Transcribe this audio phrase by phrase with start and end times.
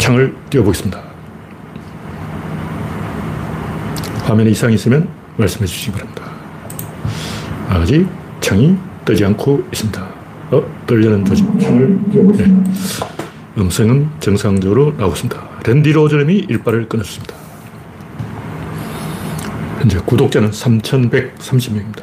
[0.00, 1.00] 창을 띄워보겠습니다.
[4.24, 6.22] 화면에 이상이 있으면 말씀해 주시기 바랍니다.
[7.68, 8.08] 아직
[8.40, 10.02] 창이 뜨지 않고 있습니다.
[10.52, 11.46] 어, 떨려는 조직.
[11.60, 12.70] 창을 띄워보겠습니다.
[12.70, 13.20] 네.
[13.58, 15.48] 음성은 정상적으로 나오고 있습니다.
[15.66, 17.34] 랜디 로저님이 일발을 끊었습니다.
[19.80, 22.02] 현재 구독자는 3,130명입니다.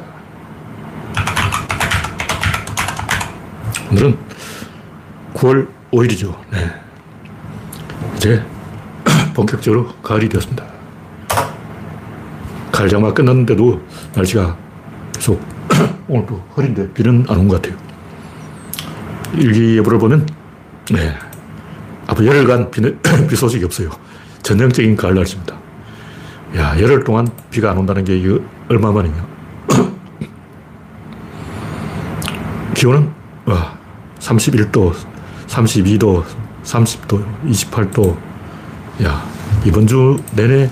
[3.90, 4.16] 오늘은
[5.34, 6.36] 9월 5일이죠.
[6.52, 6.87] 네.
[8.18, 8.42] 이제
[9.34, 10.64] 본격적으로 가을이 되었습니다.
[12.72, 13.80] 가을 장마 끝났는데도
[14.14, 14.56] 날씨가
[15.14, 15.40] 계속
[16.08, 17.78] 오늘도 흐린데 비는 안 온 것 같아요.
[19.34, 20.26] 일기예보를 보면
[20.92, 21.14] 네.
[22.08, 22.80] 앞으로 열흘간 비,
[23.28, 23.90] 비 소식이 없어요.
[24.42, 25.56] 전형적인 가을 날씨입니다.
[26.56, 28.20] 야, 열흘 동안 비가 안 온다는 게
[28.68, 29.28] 얼마만이냐.
[32.74, 33.10] 기온은
[33.44, 33.76] 와,
[34.18, 34.92] 31도,
[35.46, 36.24] 32도,
[36.68, 38.16] 30도, 28도.
[39.02, 39.24] 야,
[39.64, 40.68] 이번 주 내내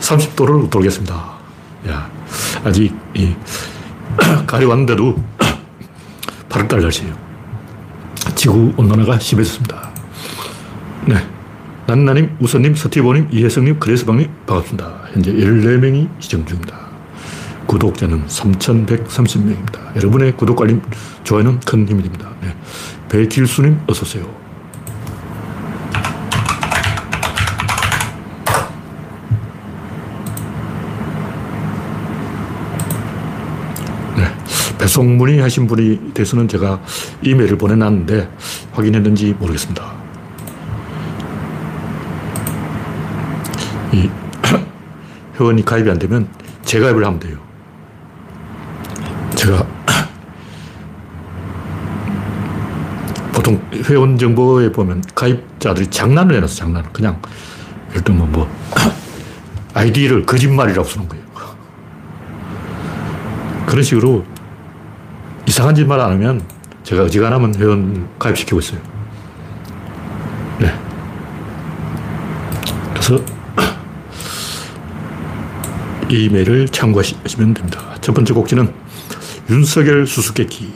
[0.00, 1.14] 30도를 돌겠습니다.
[1.88, 2.10] 야,
[2.64, 3.34] 아직 이
[4.46, 5.16] 가을이 왔는데도
[6.50, 7.14] 8월달 날씨예요.
[8.34, 9.90] 지구 온난화가 심해졌습니다.
[11.06, 11.16] 네.
[11.86, 15.02] 난나님, 우선님, 서티보님, 이혜성님, 그레스방님 반갑습니다.
[15.12, 16.78] 현재 14명이 시청 중입니다.
[17.66, 19.96] 구독자는 3,130명입니다.
[19.96, 20.82] 여러분의 구독, 알림,
[21.24, 22.30] 좋아요는 큰 힘이 됩니다.
[22.42, 22.54] 네.
[23.08, 24.42] 배길수님, 어서오세요.
[34.16, 34.81] 네.
[34.92, 36.78] 배송 문의하신 분이 대해서는 제가
[37.22, 38.28] 이메일을 보내놨는데
[38.72, 39.90] 확인했는지 모르겠습니다.
[43.94, 44.10] 이
[45.40, 46.28] 회원이 가입이 안 되면
[46.66, 47.38] 재가입을 하면 돼요.
[49.34, 49.66] 제가
[53.32, 56.92] 보통 회원 정보에 보면 가입자들이 장난을 해놨어, 장난.
[56.92, 57.18] 그냥,
[57.92, 58.46] 예를 들면 뭐,
[59.72, 61.24] 아이디를 거짓말이라고 쓰는 거예요.
[63.64, 64.26] 그런 식으로
[65.52, 66.40] 이상한 짓만 안 하면
[66.82, 68.80] 제가 어지간하면 회원 가입시키고 있어요.
[70.58, 70.72] 네.
[72.94, 73.22] 그래서
[76.08, 77.80] 이 메일을 참고하시면 됩니다.
[78.00, 78.72] 첫 번째 곡지는
[79.50, 80.72] 윤석열 수수께끼.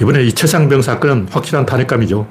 [0.00, 2.26] 이번에 이 최상병 사건은 확실한 탄핵감이죠.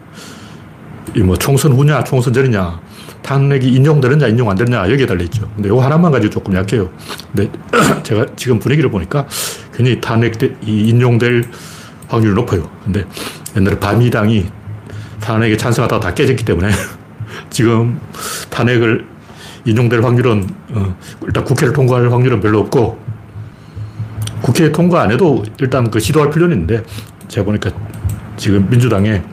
[1.15, 2.79] 이 뭐 총선 후냐, 총선 전이냐,
[3.21, 5.47] 탄핵이 인용되느냐, 인용 안 되느냐, 여기에 달려있죠.
[5.55, 6.89] 근데 요 하나만 가지고 조금 약해요.
[7.35, 7.51] 근데
[8.01, 9.27] 제가 지금 분위기를 보니까
[9.81, 11.43] 굉장히 탄핵, 이 인용될
[12.07, 12.69] 확률이 높아요.
[12.83, 13.03] 근데
[13.57, 14.45] 옛날에 바미당이
[15.19, 16.69] 탄핵에 찬성하다가 다 깨졌기 때문에
[17.49, 17.99] 지금
[18.51, 19.07] 탄핵을
[19.65, 22.99] 인용될 확률은 어, 일단 국회를 통과할 확률은 별로 없고
[24.41, 26.83] 국회 통과 안 해도 일단 그 시도할 필요는 있는데
[27.27, 27.71] 제가 보니까
[28.37, 29.23] 지금 민주당에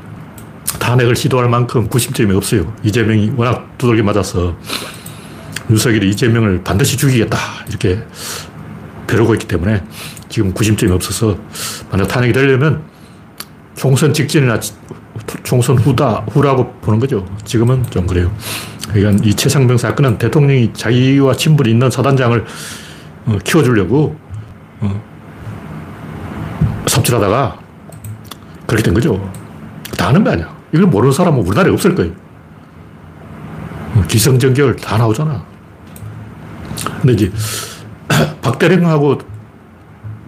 [0.78, 2.72] 탄핵을 시도할 만큼 구심점이 없어요.
[2.82, 4.56] 이재명이 워낙 두들겨 맞아서
[5.70, 7.36] 윤석열이 이재명을 반드시 죽이겠다
[7.68, 8.02] 이렇게
[9.06, 9.82] 벼르고 있기 때문에
[10.28, 11.36] 지금 구심점이 없어서
[11.90, 12.82] 만약 탄핵이 되려면
[13.74, 14.58] 총선 직전이나
[15.42, 17.26] 총선 후다, 후라고 보는 거죠.
[17.44, 18.32] 지금은 좀 그래요.
[18.92, 22.44] 그러니까 이 최상병 사건은 대통령이 자기와 친분이 있는 사단장을
[23.26, 24.16] 어, 키워주려고
[24.80, 25.02] 어,
[26.86, 27.60] 삽질하다가
[28.66, 29.30] 그렇게 된 거죠.
[29.96, 30.56] 다 아는 거 아니야.
[30.72, 32.12] 이걸 모르는 사람은 우리나라에 없을 거예요.
[33.94, 35.44] 어, 기성정결 다 나오잖아.
[37.00, 37.32] 근데 이제
[38.40, 39.18] 박대령하고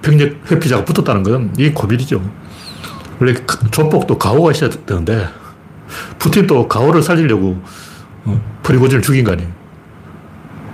[0.02, 2.22] 병력 회피자가 붙었다는 건 이게 고비이죠.
[3.20, 3.34] 원래
[3.70, 5.28] 조폭도 가오가 있어야 되는데
[6.18, 7.60] 푸틴도 가오를 살리려고
[8.24, 9.50] 어, 프리고진을 죽인 거 아니에요.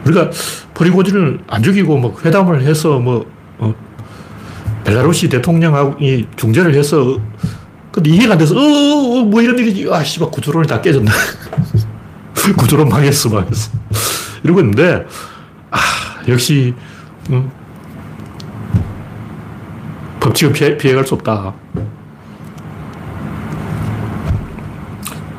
[0.04, 0.30] 우리가
[0.74, 3.26] 프리고진을 안 죽이고 뭐 회담을 해서 뭐
[3.58, 3.74] 어,
[4.84, 7.18] 벨라루시 대통령이 중재를 해서
[7.90, 11.10] 근데 이해가 안 돼서 어, 어, 어뭐 이런 일이지 아 씨발 구조론이 다 깨졌네
[12.56, 13.72] 구조론 망했어 망했어
[14.44, 15.04] 이러고 있는데
[15.70, 15.78] 아
[16.28, 16.74] 역시
[17.30, 17.50] 어,
[20.26, 21.54] 법칙은 피해, 피해갈 수 없다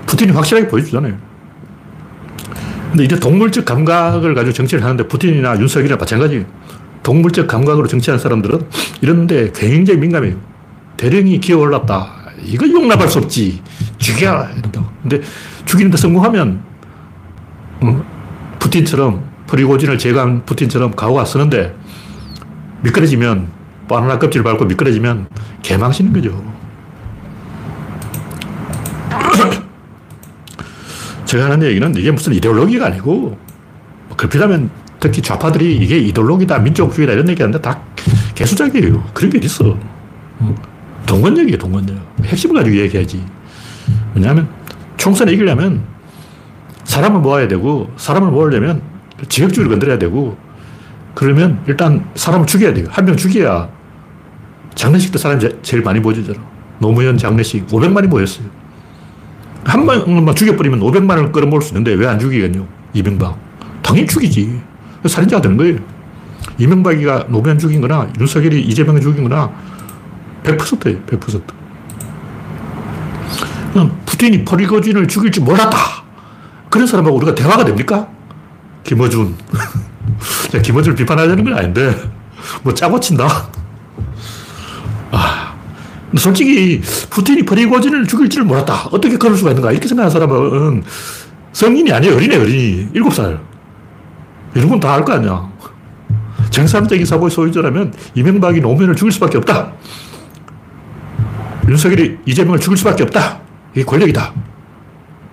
[0.06, 1.28] 푸틴이 확실하게 보여주잖아요
[2.90, 6.46] 근데 이제 동물적 감각을 가지고 정치를 하는데 푸틴이나 윤석열이나 마찬가지예요.
[7.04, 8.62] 동물적 감각으로 정치하는 사람들은
[9.02, 10.36] 이런데 굉장히 민감해요.
[10.96, 12.12] 대령이 기어 올랐다.
[12.44, 13.62] 이거 용납할 수 없지.
[13.98, 14.48] 죽여.
[15.04, 15.22] 근데
[15.66, 16.64] 죽이는데 성공하면,
[17.82, 18.06] 어,
[18.60, 21.76] 푸틴처럼, 프리고진을 제거한 푸틴처럼 가오가 쓰는데
[22.82, 23.57] 미끄러지면,
[23.88, 25.28] 바나나 껍질 밟고 미끄러지면
[25.62, 26.44] 개망신인 거죠.
[31.26, 33.38] 제가 하는 얘기는 이게 무슨 이데올로기가 아니고,
[34.16, 34.70] 그렇다면
[35.00, 37.80] 특히 좌파들이 이게 이데올로기다, 민족주의다 이런 얘기 하는데 다
[38.36, 39.04] 개수작이에요.
[39.14, 39.78] 그런 게 어딨어.
[41.06, 41.96] 동원력이에요, 동원력.
[42.26, 43.24] 핵심을 가지고 얘기해야지.
[44.16, 44.50] 왜냐하면
[44.98, 45.84] 총선에 이기려면
[46.84, 48.82] 사람을 모아야 되고, 사람을 모으려면
[49.30, 50.38] 지역주의를 건드려야 되고,
[51.16, 52.86] 그러면 일단 사람을 죽여야 돼요.
[52.90, 53.70] 한 명 죽여야
[54.78, 56.38] 장례식 때 사람이 제일 많이 모이잖아.
[56.80, 58.46] 노무현 장례식 500만이 모였어요.
[59.66, 62.64] 한 명만 죽여버리면 500만을 끌어모을 수 있는데 왜 안 죽이겠냐?
[62.94, 63.38] 이명박.
[63.82, 64.62] 당연히 죽이지.
[65.06, 65.80] 살인자가 되는 거예요.
[66.60, 69.52] 이명박이가 노무현 죽인 거나 윤석열이 이재명을 죽인 거나
[70.44, 71.00] 100%예요.
[71.08, 71.42] 100%.
[74.06, 75.78] 푸틴이 프리고진을 죽일 줄 몰랐다.
[76.70, 78.08] 그런 사람하고 우리가 대화가 됩니까?
[78.84, 79.36] 김어준.
[80.64, 81.94] 김어준을 비판하자는 건 아닌데,
[82.64, 83.28] 뭐 짜고 친다.
[86.14, 86.18] 아.
[86.20, 88.88] 솔직히, 푸틴이 프리고진을 죽일 줄 몰랐다.
[88.92, 89.72] 어떻게 그럴 수가 있는가.
[89.72, 90.84] 이렇게 생각하는 사람은
[91.52, 92.16] 성인이 아니에요.
[92.16, 92.88] 어린애, 어린이.
[92.94, 93.40] 7살.
[94.56, 95.50] 이런 건 다 알 거 아니야.
[96.50, 99.74] 정상적인 사고의 소유자라면 이명박이 노무현을 죽일 수밖에 없다.
[101.68, 103.40] 윤석열이 이재명을 죽일 수밖에 없다.
[103.74, 104.34] 이게 권력이다.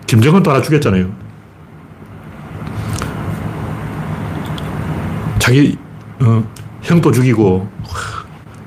[0.07, 1.09] 김정은도 하나 죽였잖아요.
[5.39, 5.77] 자기
[6.21, 6.43] 어,
[6.83, 7.69] 형도 죽이고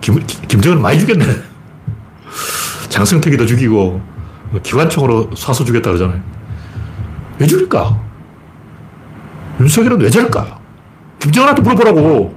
[0.02, 1.26] 김, 김정은 많이 죽였네.
[3.02, 4.02] 장승택이도 죽이고
[4.64, 6.20] 기관총으로 쏴서 죽였다 그러잖아요.
[7.38, 7.96] 왜 죽일까?
[9.60, 10.60] 윤석열은 왜 저럴까?
[11.20, 12.36] 김정은한테 물어보라고.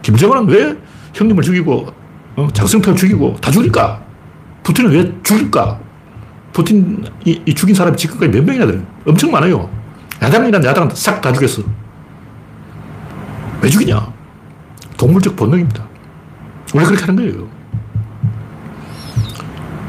[0.00, 0.74] 김정은은 왜
[1.12, 1.86] 형님을 죽이고
[2.36, 4.00] 어, 장승택을 죽이고 다 죽일까?
[4.62, 5.78] 푸틴은 왜 죽일까?
[6.54, 8.82] 푸틴 이 이 죽인 사람이 지금까지 몇 명이나 돼요?
[9.06, 9.68] 엄청 많아요.
[10.22, 11.62] 야당이란 야당 싹 다 죽였어.
[13.60, 14.10] 왜 죽이냐?
[14.96, 15.84] 동물적 본능입니다.
[16.74, 17.53] 원래 그렇게 하는 거예요.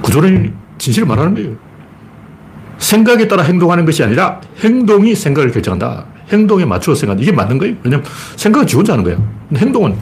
[0.05, 1.55] 구조론이 진실을 말하는 거예요.
[2.77, 6.05] 생각에 따라 행동하는 것이 아니라 행동이 생각을 결정한다.
[6.31, 7.19] 행동에 맞추어 생각.
[7.19, 7.75] 이게 맞는 거예요.
[7.83, 8.05] 왜냐면
[8.35, 9.27] 생각은 지 혼자 하는 거예요.
[9.55, 9.97] 행동은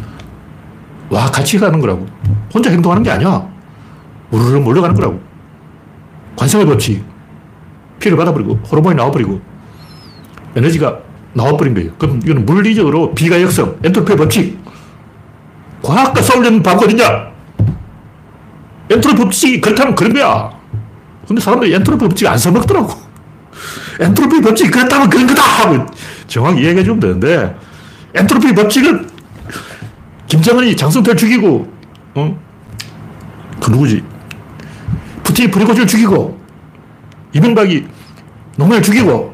[1.10, 2.06] 와, 같이 가는 거라고.
[2.54, 3.48] 혼자 행동하는 게 아니야.
[4.32, 5.22] 우르르 몰려가는 거라고.
[6.36, 7.04] 관성의 법칙.
[8.00, 9.40] 피를 받아버리고, 호르몬이 나와버리고,
[10.56, 10.98] 에너지가
[11.34, 11.92] 나와버린 거예요.
[11.98, 14.60] 그럼 이거는 물리적으로 비가역성, 엔트로피 법칙.
[15.82, 17.33] 과학과 싸우려는 바보 어딨냐?
[18.90, 20.52] 엔트로피 법칙이 그렇다면 그런 거야.
[21.28, 22.94] 근데 사람들이 엔트로피 법칙 안 써먹더라고.
[24.00, 25.42] 엔트로피 법칙이 그렇다면 그런 거다!
[25.42, 25.86] 하고
[26.28, 27.56] 정확히 이야기해 주면 되는데,
[28.14, 29.10] 엔트로피 법칙은
[30.28, 31.72] 김정은이 장성택을 죽이고,
[32.16, 32.40] 어?
[33.62, 34.04] 그 누구지?
[35.24, 36.40] 푸틴이 프리고진을 죽이고,
[37.34, 37.86] 이명박이
[38.58, 39.34] 노무현을 죽이고,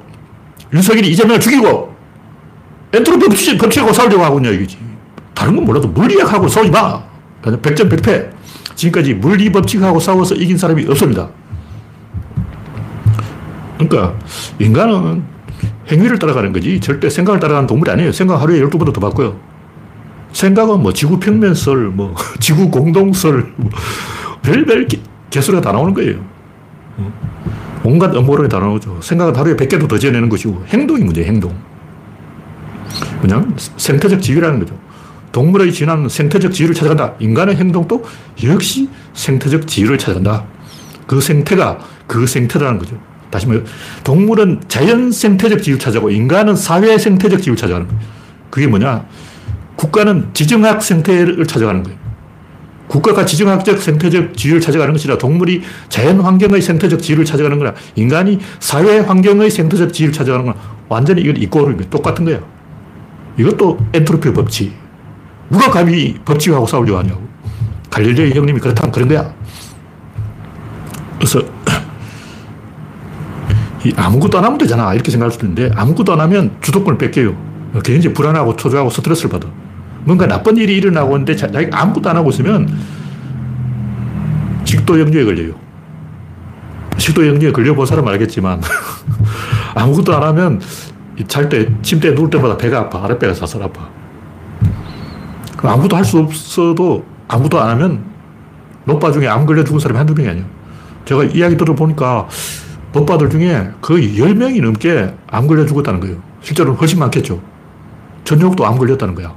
[0.73, 1.95] 윤석열이 이재명을 죽이고,
[2.93, 4.77] 엔트로피 법칙, 법칙하고 싸우려고 하고 있냐, 이거지.
[5.33, 7.01] 다른 건 몰라도 물리학하고 싸우지 마.
[7.61, 8.38] 백전백패.
[8.79, 11.29] 지금까지 물리 법칙하고 싸워서 이긴 사람이 없습니다.
[13.77, 14.17] 그러니까,
[14.59, 15.23] 인간은
[15.91, 18.11] 행위를 따라가는 거지, 절대 생각을 따라가는 동물이 아니에요.
[18.11, 19.37] 생각 하루에 12번도 더 바꿔요.
[20.31, 23.69] 생각은 뭐 지구 평면설, 뭐 지구 공동설, 뭐
[24.41, 24.87] 별별
[25.29, 26.23] 개수가 다 나오는 거예요.
[27.83, 28.99] 온갖 음모론이 다 나오죠.
[29.01, 31.53] 생각은 하루에 100개도 더 지어내는 것이고 행동이 문제예요, 행동.
[33.21, 34.77] 그냥 생태적 지위라는 거죠.
[35.31, 37.13] 동물의 진화는 생태적 지위를 찾아간다.
[37.19, 38.03] 인간의 행동도
[38.43, 40.45] 역시 생태적 지위를 찾아간다.
[41.07, 42.99] 그 생태가 그 생태라는 거죠.
[43.29, 43.61] 다시 말해
[44.03, 48.01] 동물은 자연 생태적 지위를 찾아가고 인간은 사회 생태적 지위를 찾아가는 거예요.
[48.49, 49.05] 그게 뭐냐?
[49.75, 51.99] 국가는 지정학 생태를 찾아가는 거예요.
[52.89, 58.97] 국가가 지정학적 생태적 지위를 찾아가는 것이라 동물이 자연 환경의 생태적 지위를 찾아가는 거라 인간이 사회
[58.97, 60.57] 환경의 생태적 지위를 찾아가는 거라
[60.89, 62.39] 완전히 이건 이꼬르 똑같은 거야.
[63.37, 64.73] 이것도 엔트로피 법칙.
[65.49, 67.27] 누가 감히 법칙하고 싸우려고 하냐고.
[67.89, 69.33] 갈릴레이 형님이 그렇다면 그런 거야.
[71.17, 71.41] 그래서
[73.95, 74.93] 아무것도 안 하면 되잖아.
[74.93, 77.35] 이렇게 생각할 수도 있는데 아무것도 안 하면 주도권을 뺏겨요.
[77.83, 79.47] 굉장히 불안하고 초조하고 스트레스를 받아.
[80.03, 82.69] 뭔가 나쁜 일이 일어나고 있는데 자기가 아무것도 안 하고 있으면
[84.65, 85.53] 식도염려에 걸려요.
[86.97, 88.61] 식도염려에 걸려본 사람은 알겠지만
[89.75, 90.61] 아무것도 안 하면
[91.27, 93.03] 잘 때 침대에 누울 때마다 배가 아파.
[93.03, 93.89] 아랫배가 사살 아파.
[95.67, 98.03] 아무것도 할 수 없어도 아무것도 안 하면
[98.85, 100.45] 노빠 중에 암 걸려 죽은 사람이 한두 명이 아니에요.
[101.05, 102.27] 제가 이야기 들어보니까
[102.93, 106.17] 법바들 중에 거의 10명이 넘게 암 걸려 죽었다는 거예요.
[106.41, 107.41] 실제로는 훨씬 많겠죠.
[108.23, 109.33] 전역도 암 걸렸다는 거야.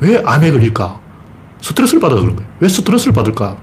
[0.00, 1.00] 왜 암에 걸릴까?
[1.60, 2.50] 스트레스를 받아서 그런 거예요.
[2.60, 3.56] 왜 스트레스를 받을까?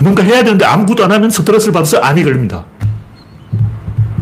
[0.00, 2.64] 뭔가 해야 되는데 아무것도 안 하면 스트레스를 받아서 암이 걸립니다.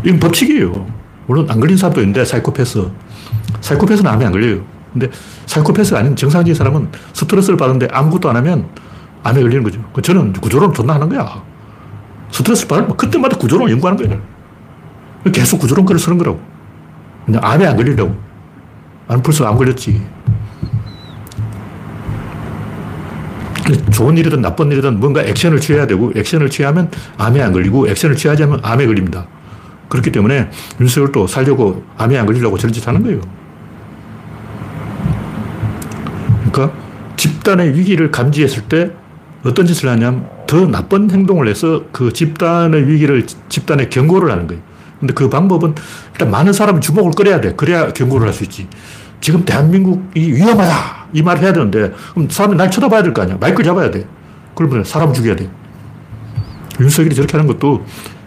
[0.05, 0.87] 이건 법칙이에요.
[1.27, 2.89] 물론 안 걸린 사람도 있는데, 사이코패스.
[3.61, 4.63] 사이코패스는 암이 안 걸려요.
[4.93, 5.11] 근데
[5.47, 8.69] 사이코패스가 아닌 정상적인 사람은 스트레스를 받는데 아무것도 안 하면
[9.23, 9.83] 암에 걸리는 거죠.
[9.93, 11.43] 그 저는 구조론 존나 하는 거야.
[12.31, 14.21] 스트레스를 받으면 그때마다 구조론을 연구하는 거예요.
[15.33, 16.41] 계속 구조론 글을 쓰는 거라고.
[17.27, 18.17] 그냥 암에 안 걸리려고.
[19.09, 20.07] 안 벌써 안 걸렸지.
[23.91, 28.45] 좋은 일이든 나쁜 일이든 뭔가 액션을 취해야 되고 액션을 취하면 암에 안 걸리고 액션을 취하지
[28.45, 29.27] 않으면 암에 걸립니다.
[29.89, 33.21] 그렇기 때문에 윤석열도 살려고 암에 안 걸리려고 저런 짓 하는 거예요.
[36.51, 36.77] 그러니까
[37.19, 38.93] 집단의 위기를 감지했을 때
[39.45, 44.63] 어떤 짓을 하냐면 더 나쁜 행동을 해서 그 집단의 위기를 집단에 경고를 하는 거예요.
[44.99, 45.75] 근데 그 방법은
[46.13, 47.53] 일단 많은 사람이 주목을 끌어야 돼.
[47.55, 48.67] 그래야 경고를 할 수 있지.
[49.21, 51.09] 지금 대한민국이 위험하다.
[51.13, 53.37] 이 말을 해야 되는데, 그럼 사람이 날 쳐다봐야 될 거 아니야.
[53.41, 54.07] 마이크 잡아야 돼.
[54.55, 55.49] 그러면 사람 죽여야 돼.
[56.81, 57.85] 윤석열이 저렇게 하는 것도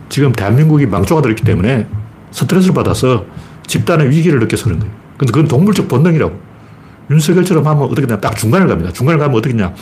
[0.10, 1.88] 지금 대한민국이 망조가 들었기 때문에
[2.32, 3.26] 스트레스를 받아서
[3.68, 4.94] 집단의 위기를 느껴서 그런 거예요.
[5.18, 6.51] 근데 그건 동물적 본능이라고.
[7.10, 8.20] 윤석열처럼 하면 어떻게 되냐.
[8.20, 8.92] 딱 중간을 갑니다.
[8.92, 9.74] 중간을 가면 어떻게 되냐.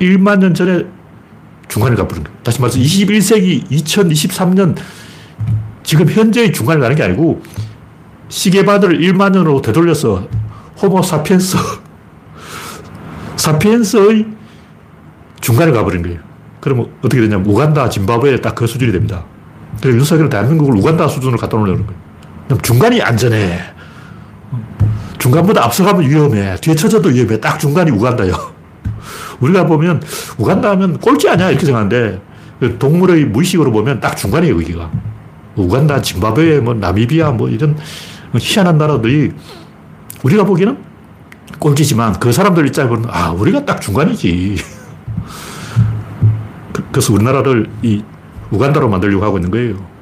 [0.00, 0.84] 1만 년 전에
[1.68, 2.38] 중간을 가버린 거예요.
[2.42, 4.76] 다시 말해서 21세기 2023년
[5.82, 7.42] 지금 현재의 중간을 가는 게 아니고
[8.28, 10.28] 시계바늘을 1만 년으로 되돌려서
[10.80, 11.56] 호모 사피엔스
[13.36, 14.26] 사피엔스의
[15.40, 16.20] 중간을 가버린 거예요.
[16.60, 19.24] 그러면 어떻게 되냐면 우간다, 짐바브웨 딱그 수준이 됩니다.
[19.80, 22.60] 그래서 윤석열은 대한민국을 우간다 수준으로 갖다 놓으려는 거예요.
[22.62, 23.58] 중간이 안전해.
[25.18, 26.56] 중간보다 앞서가면 위험해.
[26.60, 27.40] 뒤에 쳐져도 위험해.
[27.40, 28.32] 딱 중간이 우간다요.
[29.40, 30.02] 우리가 보면
[30.38, 32.20] 우간다 하면 꼴찌 아니야 이렇게 생각하는데
[32.60, 34.90] 그 동물의 무의식으로 보면 딱 중간이에요 여기가.
[35.56, 37.76] 우간다, 짐바브웨, 뭐 나미비아 뭐 이런
[38.36, 39.32] 희한한 나라들이
[40.22, 40.78] 우리가 보기에는
[41.58, 44.56] 꼴찌지만 그 사람들 입장에 보면 아 우리가 딱 중간이지.
[46.72, 48.02] 그, 그래서 우리나라를 이
[48.50, 49.93] 우간다로 만들려고 하고 있는 거예요.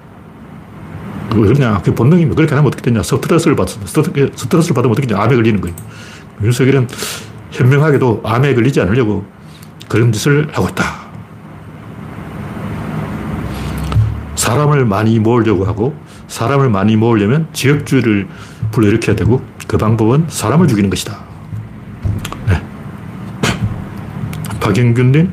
[1.35, 1.81] 왜 그러냐.
[1.83, 2.37] 그 본능입니다.
[2.37, 3.03] 그렇게 하면 어떻게 되냐.
[3.03, 5.21] 스트레스를 받 스트레스를 받으면 어떻게 되냐.
[5.23, 5.77] 암에 걸리는 거예요.
[6.43, 6.89] 윤석열은
[7.51, 9.25] 현명하게도 암에 걸리지 않으려고
[9.89, 11.03] 그런 짓을 하고 있다.
[14.35, 15.95] 사람을 많이 모으려고 하고
[16.27, 18.27] 사람을 많이 모으려면 지역주의를
[18.73, 21.19] 불러일으켜야 되고 그 방법은 사람을 죽이는 것이다.
[22.49, 22.63] 네.
[24.61, 25.31] 박영균님,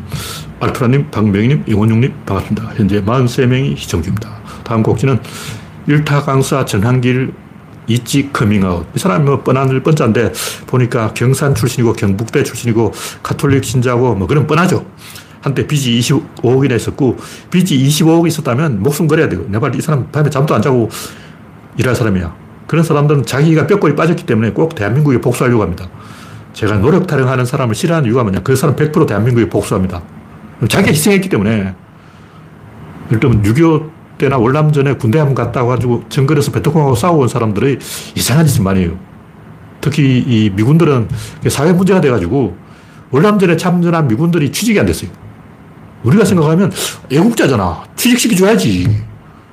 [0.59, 2.73] 알프라님, 박명희님, 이원용님 반갑습니다.
[2.75, 4.29] 현재 43명이 시청 중입니다.
[4.63, 5.19] 다음 꼭지는
[5.89, 7.33] 일타 강사 전한길
[7.87, 8.85] easy 커밍아웃.
[8.95, 10.31] 이 사람이 뭐 뻔한 뻔짠데
[10.67, 12.93] 보니까 경산 출신이고 경북대 출신이고
[13.23, 14.85] 가톨릭 신자고 뭐 그런 뻔하죠.
[15.41, 17.17] 한때 빚이 25억이나 있었고
[17.49, 19.43] 빚이 25억이 있었다면 목숨 걸어야 돼요.
[19.47, 20.89] 내발 이 사람 밤에 잠도 안 자고
[21.77, 22.35] 일할 사람이야.
[22.67, 25.89] 그런 사람들은 자기가 뼈골이 빠졌기 때문에 꼭 대한민국에 복수하려고 합니다.
[26.53, 28.41] 제가 노력 타령하는 사람을 싫어하는 이유가 뭐냐.
[28.41, 30.03] 그 사람 100% 대한민국에 복수합니다.
[30.67, 31.73] 자기가 희생했기 때문에.
[33.07, 37.79] 예를 들면 6.25 때나 월남전에 군대 한번 갔다 와가지고 정글에서 베트콩하고 싸워온 사람들의
[38.15, 38.99] 이상한 짓을 많이 해요.
[39.81, 41.07] 특히 이 미군들은
[41.49, 42.55] 사회 문제가 돼가지고
[43.11, 45.09] 월남전에 참전한 미군들이 취직이 안 됐어요.
[46.03, 46.71] 우리가 생각하면
[47.11, 47.83] 애국자잖아.
[47.95, 49.03] 취직시켜줘야지.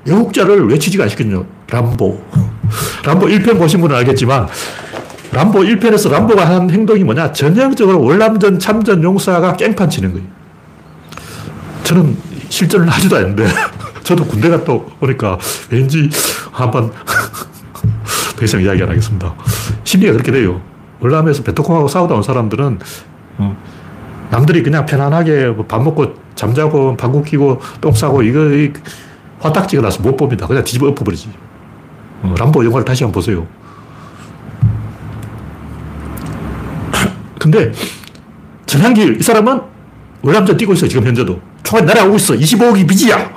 [0.06, 1.42] 애국자를 왜 취직 안 시켰냐.
[1.70, 2.22] 람보.
[3.04, 4.48] 람보 1편 보신 분은 알겠지만
[5.32, 7.32] 람보 1편에서 람보가 한 행동이 뭐냐.
[7.32, 10.26] 전형적으로 월남전 참전 용사가 깽판 치는 거예요.
[11.84, 12.16] 저는
[12.56, 13.46] 실전을 하지도 않는데
[14.02, 15.38] 저도 군대 갔다 오니까
[15.70, 16.08] 왠지
[16.50, 19.34] 한번 더 이상 이야기 안 하겠습니다.
[19.84, 20.62] 심리가 그렇게 돼요.
[21.00, 22.78] 월남에서 베트콩하고 싸우다 온 사람들은
[23.38, 23.56] 어,
[24.30, 28.40] 남들이 그냥 편안하게 뭐밥 먹고 잠자고 방구 끼고 똥 싸고 이거
[29.40, 30.46] 화딱지가 나서 못 봅니다.
[30.46, 31.28] 그냥 뒤집어 엎어버리지.
[32.22, 33.46] 어, 람보 영화를 다시 한번 보세요.
[37.38, 37.70] 근데
[38.64, 39.60] 전향길 이 사람은
[40.22, 40.88] 월남전 뛰고 있어요.
[40.88, 41.38] 지금 현재도.
[41.66, 42.34] 총알 날아오고 있어.
[42.34, 43.28] 25억이 빚이야.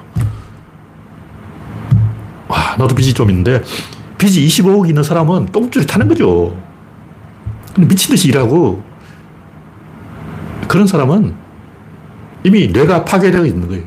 [2.48, 3.64] 와, 나도 빚이 좀 있는데,
[4.20, 6.56] 빚이 25억 있는 사람은 똥줄이 타는 거죠.
[7.76, 8.84] 미친 듯이 일하고,
[10.68, 11.34] 그런 사람은
[12.44, 13.84] 이미 뇌가 파괴되어 있는 거예요.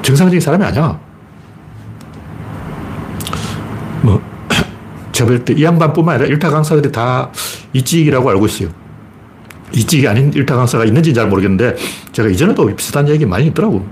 [0.00, 0.98] 정상적인 사람이 아니야.
[4.00, 4.22] 뭐,
[5.12, 7.30] 제가 볼때이 양반뿐만 아니라 일타 강사들이 다
[7.74, 8.87] 이직이라고 알고 있어요.
[9.72, 11.76] 이직이 아닌 일타 강사가 있는지 잘 모르겠는데,
[12.12, 13.86] 제가 이전에도 비슷한 얘기 많이 있더라고.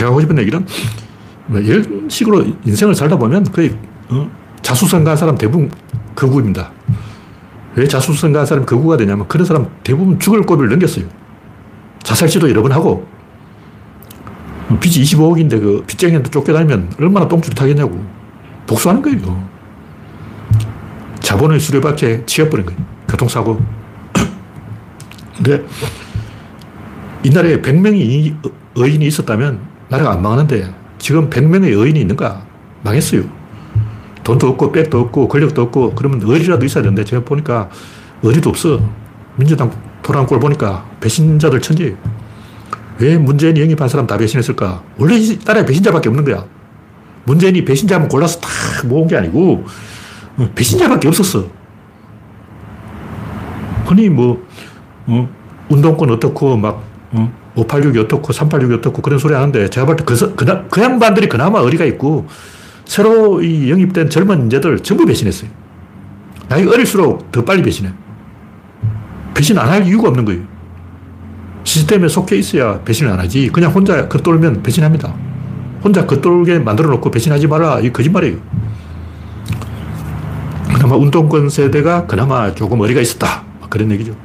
[0.00, 0.66] 제가 하고 싶은 얘기는
[1.46, 3.76] 뭐 이런 식으로 인생을 살다 보면 거의
[4.08, 4.30] 어?
[4.62, 5.70] 자수성가한 사람 대부분
[6.14, 6.72] 거구입니다.
[7.74, 11.04] 왜 자수성가한 사람이 거구가 되냐면 그런 사람 대부분 죽을 고비를 넘겼어요.
[12.02, 13.06] 자살시도 여러 번 하고
[14.80, 18.02] 빚이 25억인데 그 빚쟁이한테 쫓겨다니면 얼마나 똥줄이 타겠냐고
[18.66, 19.49] 복수하는 거예요.
[21.20, 22.80] 자본의 수레바퀴에 치여버린 거예요.
[23.08, 23.60] 교통사고.
[25.36, 25.64] 근데
[27.22, 28.34] 이날에 100명이
[28.74, 32.42] 의인이 있었다면 나라가 안 망하는데 지금 100명의 여인이 있는가?
[32.82, 33.22] 망했어요.
[34.22, 37.68] 돈도 없고 백도 없고 권력도 없고 그러면 의리라도 있어야 되는데 제가 보니까
[38.22, 38.80] 의리도 없어.
[39.36, 39.70] 민주당
[40.02, 41.96] 돌아온 꼴 보니까 배신자들 천지예요.
[42.98, 44.82] 왜 문재인이 영입한 사람 다 배신했을까?
[44.98, 46.44] 원래 이 나라에 배신자밖에 없는 거야.
[47.24, 48.48] 문재인이 배신자만 골라서 다
[48.84, 49.64] 모은 게 아니고 어,
[50.54, 51.44] 배신자밖에 없었어.
[53.86, 54.46] 흔히 뭐
[55.06, 55.28] 어,
[55.68, 56.82] 운동권 어떻고 막
[57.12, 57.32] 어?
[57.56, 61.60] 586이 어떻고 386이 어떻고 그런 소리 하는데 제가 볼 때 그, 그, 그 양반들이 그나마
[61.60, 62.26] 어리가 있고
[62.84, 65.50] 새로 이 영입된 젊은 인재들 전부 배신했어요.
[66.48, 67.90] 나이가 어릴수록 더 빨리 배신해.
[69.34, 70.42] 배신 안 할 이유가 없는 거예요.
[71.64, 73.48] 시스템에 속해 있어야 배신을 안 하지.
[73.48, 75.12] 그냥 혼자 겉돌면 배신합니다.
[75.82, 77.80] 혼자 겉돌게 만들어 놓고 배신하지 마라.
[77.80, 78.38] 이 거짓말이에요.
[80.90, 83.44] 그나마 운동권 세대가 그나마 조금 어리가 있었다.
[83.68, 84.16] 그런 얘기죠.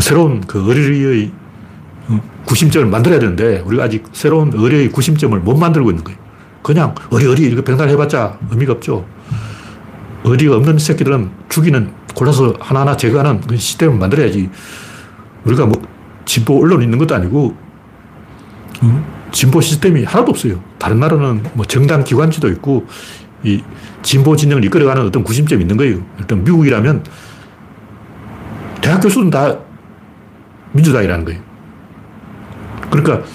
[0.00, 1.30] 새로운 그 어리의
[2.08, 6.18] 어, 구심점을 만들어야 되는데 우리가 아직 새로운 어리의 구심점을 못 만들고 있는 거예요.
[6.60, 9.06] 그냥 어리어리 이렇게 병단 해봤자 의미가 없죠.
[10.24, 14.50] 어리가 없는 새끼들은 죽이는 골라서 하나하나 제거하는 그 시스템을 만들어야지.
[15.44, 15.80] 우리가 뭐
[16.24, 17.54] 진보 언론 있는 것도 아니고
[18.82, 19.28] 어?
[19.30, 20.60] 진보 시스템이 하나도 없어요.
[20.78, 22.86] 다른 나라는 뭐 정당 기관지도 있고
[23.44, 23.62] 이
[24.02, 25.98] 진보 진영을 이끌어가는 어떤 구심점이 있는 거예요.
[26.18, 27.04] 일단 미국이라면
[28.80, 29.56] 대학 교수는 다
[30.72, 31.40] 민주당이라는 거예요.
[32.90, 33.26] 그러니까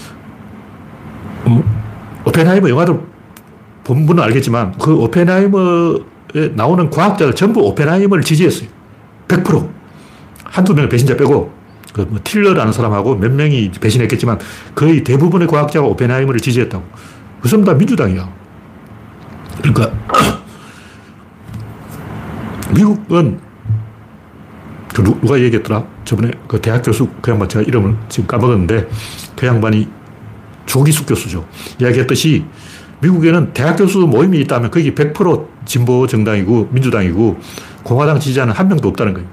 [1.46, 1.64] 어?
[2.26, 3.08] 오펜하이머 영화도
[3.84, 8.70] 본 분은 알겠지만 그 오펜하이머에 나오는 과학자들 전부 오펜하이머를 지지했어요.
[9.28, 9.70] 100%.
[10.44, 11.60] 한두 명의 배신자 빼고
[11.94, 14.40] 그 뭐 틸러라는 사람하고 몇 명이 배신했겠지만
[14.76, 16.84] 거의 대부분의 과학자가 오펜하이머를 지지했다고.
[17.42, 18.30] 그 사람 다 민주당이야.
[19.62, 19.92] 그러니까
[22.74, 23.40] 미국은
[24.94, 25.86] 그 누가 얘기했더라?
[26.06, 28.90] 저번에 그 대학 교수 그 양반 제가 이름을 지금 까먹었는데
[29.36, 29.88] 그 양반이
[30.66, 31.46] 조기숙 교수죠.
[31.80, 32.46] 이야기했듯이
[33.02, 37.40] 미국에는 대학 교수 모임이 있다면 거기 100% 진보 정당이고 민주당이고
[37.84, 39.28] 공화당 지지자는 한 명도 없다는 거예요.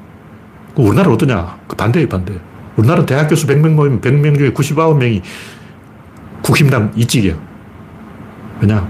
[0.76, 1.58] 우리나라 어떠냐?
[1.66, 2.38] 그 반대예요, 반대.
[2.76, 5.22] 우리나라 대학 교수 100명 모이면 100명 중에 99명이
[6.42, 7.34] 국힘당 이직이야.
[8.60, 8.88] 왜냐?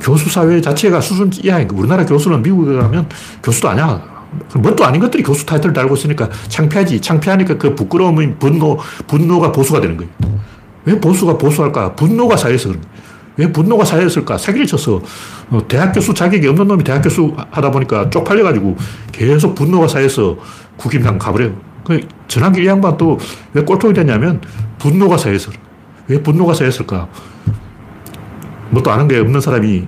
[0.00, 3.08] 교수 사회 자체가 수준 이하니까 우리나라 교수는 미국에 가면
[3.42, 4.02] 교수도 아니야.
[4.54, 7.00] 뭣도 아닌 것들이 교수 타이틀을 달고 있으니까 창피하지.
[7.00, 10.10] 창피하니까 그 부끄러움이 분노, 분노가 보수가 되는 거예요.
[10.84, 11.94] 왜 보수가 보수할까?
[11.94, 13.00] 분노가 쌓여서 그런 거예요.
[13.36, 14.36] 왜 분노가 쌓였을까?
[14.38, 15.00] 사기를 쳐서
[15.50, 18.76] 어, 대학 교수 자격이 없는 놈이 대학 교수 하다 보니까 쪽팔려가지고
[19.12, 20.36] 계속 분노가 쌓여서
[20.76, 21.54] 국힘당 가버려요.
[21.84, 23.18] 그 전환기 이 양반 또
[23.52, 24.40] 왜 꼴통이 됐냐면
[24.78, 25.52] 분노가 쌓여서.
[26.08, 27.08] 왜 분노가 쌓였을까?
[28.70, 29.86] 뭣도 아는 게 없는 사람이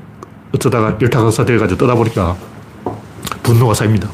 [0.55, 2.37] 어쩌다가 일타강사 돼가지고 떠다 보니까
[3.43, 4.09] 분노가 쌓입니다.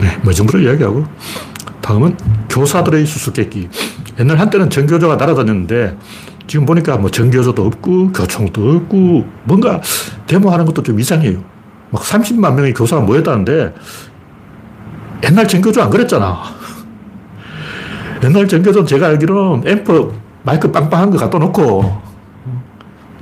[0.00, 1.04] 네, 뭐 정도로 이야기하고.
[1.80, 2.16] 다음은
[2.48, 3.68] 교사들의 수수께끼.
[4.20, 5.96] 옛날 한때는 전교조가 날아다녔는데
[6.46, 9.80] 지금 보니까 뭐 전교조도 없고 교총도 없고 뭔가
[10.26, 11.42] 데모하는 것도 좀 이상해요.
[11.90, 13.74] 막 30만 명의 교사가 모였다는데
[15.24, 16.42] 옛날 전교조 안 그랬잖아.
[18.24, 22.02] 옛날 전교조는 제가 알기로는 앰프 마이크 빵빵한 거 갖다 놓고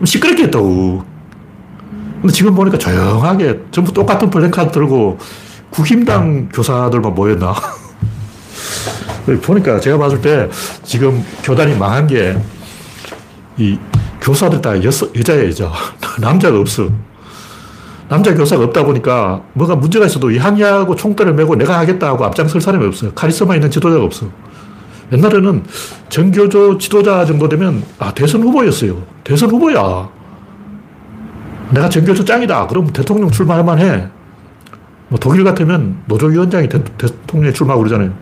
[0.04, 1.04] 시끄럽게 했다고.
[2.20, 5.18] 근데 지금 보니까 조용하게 전부 똑같은 플랜카드 들고
[5.70, 7.54] 국힘당 교사들만 모였나?
[9.42, 10.48] 보니까 제가 봤을 때
[10.82, 12.36] 지금 교단이 망한 게
[13.60, 13.78] 이
[14.22, 15.70] 교사들 다 여, 여자예요, 여자.
[16.18, 16.88] 남자가 없어.
[18.08, 22.60] 남자 교사가 없다 보니까 뭐가 문제가 있어도 이 항의하고 총대를 메고 내가 하겠다 하고 앞장설
[22.60, 23.12] 사람이 없어요.
[23.12, 24.26] 카리스마 있는 지도자가 없어.
[25.12, 25.64] 옛날에는
[26.08, 29.02] 전교조 지도자 정도 되면 아, 대선 후보였어요.
[29.24, 30.08] 대선 후보야.
[31.70, 32.66] 내가 전교조 짱이다.
[32.66, 34.08] 그럼 대통령 출마할만 해.
[35.08, 36.80] 뭐 독일 같으면 노조위원장이 대,
[37.26, 38.12] 통령에 출마하고 그러잖아요.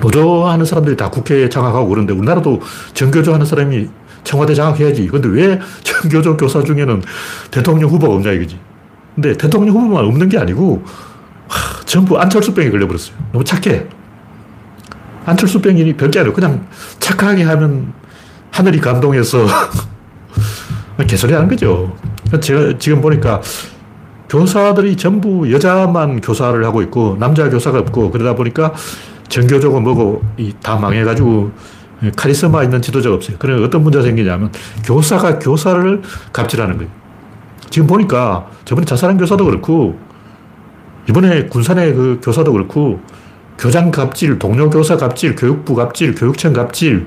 [0.00, 2.60] 노조하는 사람들이 다 국회에 장악하고 그러는데 우리나라도
[2.92, 3.88] 전교조 하는 사람이
[4.22, 5.06] 청와대 장악해야지.
[5.08, 7.02] 근데 왜 전교조 교사 중에는
[7.50, 8.58] 대통령 후보가 없냐 이거지.
[9.14, 10.84] 근데 대통령 후보만 없는 게 아니고
[11.48, 13.16] 하, 전부 안철수병에 걸려버렸어요.
[13.32, 13.86] 너무 착해.
[15.26, 16.66] 안철수병이 별게 아니고 그냥
[16.98, 17.92] 착하게 하면
[18.50, 19.46] 하늘이 감동해서
[21.06, 21.96] 개소리 하는 거죠.
[22.40, 23.40] 제가 지금 보니까
[24.28, 28.72] 교사들이 전부 여자만 교사를 하고 있고 남자 교사가 없고 그러다 보니까
[29.28, 30.22] 전교조고 뭐고
[30.62, 31.52] 다 망해가지고
[32.16, 33.36] 카리스마 있는 지도자가 없어요.
[33.38, 34.50] 그래 어떤 문제가 생기냐면
[34.84, 36.90] 교사가 교사를 갑질하는 거예요.
[37.70, 39.98] 지금 보니까 저번에 자살한 교사도 그렇고
[41.08, 43.00] 이번에 군산의 그 교사도 그렇고
[43.58, 47.06] 교장 갑질, 동료 교사 갑질, 교육부 갑질, 교육청 갑질,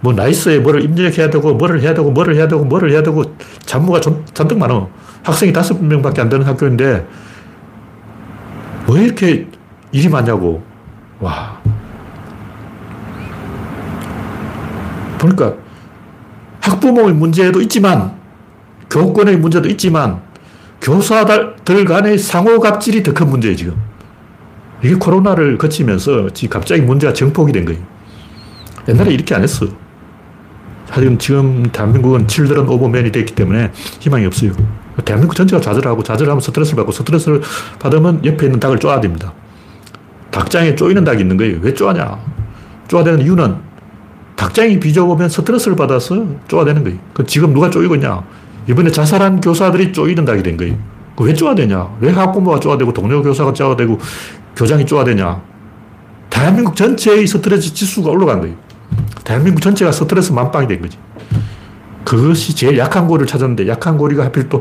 [0.00, 3.22] 뭐 나이스에 뭐를 입력해야 되고, 뭐를 해야 되고, 뭐를 해야 되고, 뭐를 해야 되고,
[3.64, 4.88] 잡무가 잔뜩 많어.
[5.22, 7.06] 학생이 다섯 명밖에 안 되는 학교인데,
[8.88, 9.48] 왜 이렇게
[9.92, 10.62] 일이 많냐고.
[11.20, 11.58] 와.
[15.18, 15.54] 보니까
[16.60, 18.12] 학부모의 문제도 있지만,
[18.88, 20.20] 교권의 문제도 있지만,
[20.80, 23.87] 교사들 간의 상호 갑질이 더 큰 문제예요, 지금.
[24.82, 27.80] 이게 코로나를 거치면서 갑자기 문제가 정폭이 된 거예요.
[28.88, 29.66] 옛날에 이렇게 안 했어.
[30.88, 34.52] 하지만 지금 대한민국은 칠드런 오버맨이 됐기 때문에 희망이 없어요.
[35.04, 37.42] 대한민국 전체가 좌절하고 좌절하면 스트레스를 받고 스트레스를
[37.78, 39.32] 받으면 옆에 있는 닭을 쪼아야 됩니다.
[40.30, 41.58] 닭장에 쪼이는 닭이 있는 거예요.
[41.60, 42.18] 왜 쪼아냐?
[42.88, 43.56] 쪼아대는 이유는
[44.36, 46.98] 닭장이 비좁으면 스트레스를 받아서 쪼아대는 거예요.
[47.12, 48.22] 그 지금 누가 쪼이고 있냐?
[48.68, 50.76] 이번에 자살한 교사들이 쪼이는 닭이 된 거예요.
[51.20, 51.96] 왜 쪼아대냐?
[52.00, 53.98] 왜 학부모가 쪼아대고 동료 교사가 쪼아대고
[54.58, 55.40] 교장이 쪼아대냐?
[56.28, 58.56] 대한민국 전체의 스트레스 지수가 올라간 거예요.
[59.22, 60.98] 대한민국 전체가 스트레스 만빵이 된 거지.
[62.04, 64.60] 그것이 제일 약한 고리를 찾았는데 약한 고리가 하필 또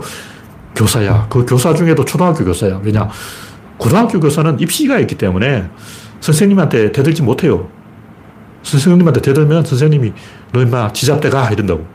[0.75, 1.25] 교사야.
[1.29, 2.79] 그 교사 중에도 초등학교 교사야.
[2.83, 3.09] 왜냐?
[3.77, 5.67] 고등학교 교사는 입시가 있기 때문에
[6.19, 7.67] 선생님한테 대들지 못해요.
[8.61, 10.13] 선생님한테 대들면 선생님이
[10.51, 11.87] 너 임마 지잡대 가 이런다고.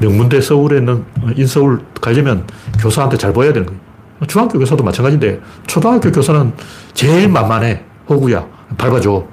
[0.00, 1.04] 명문대 서울에 있는
[1.36, 2.48] 인서울 가려면
[2.80, 3.89] 교사한테 잘 보여야 되는 거예요.
[4.26, 6.52] 중학교 교사도 마찬가지인데 초등학교 교사는
[6.92, 7.84] 제일 만만해.
[8.08, 8.46] 호구야.
[8.76, 9.24] 밟아줘.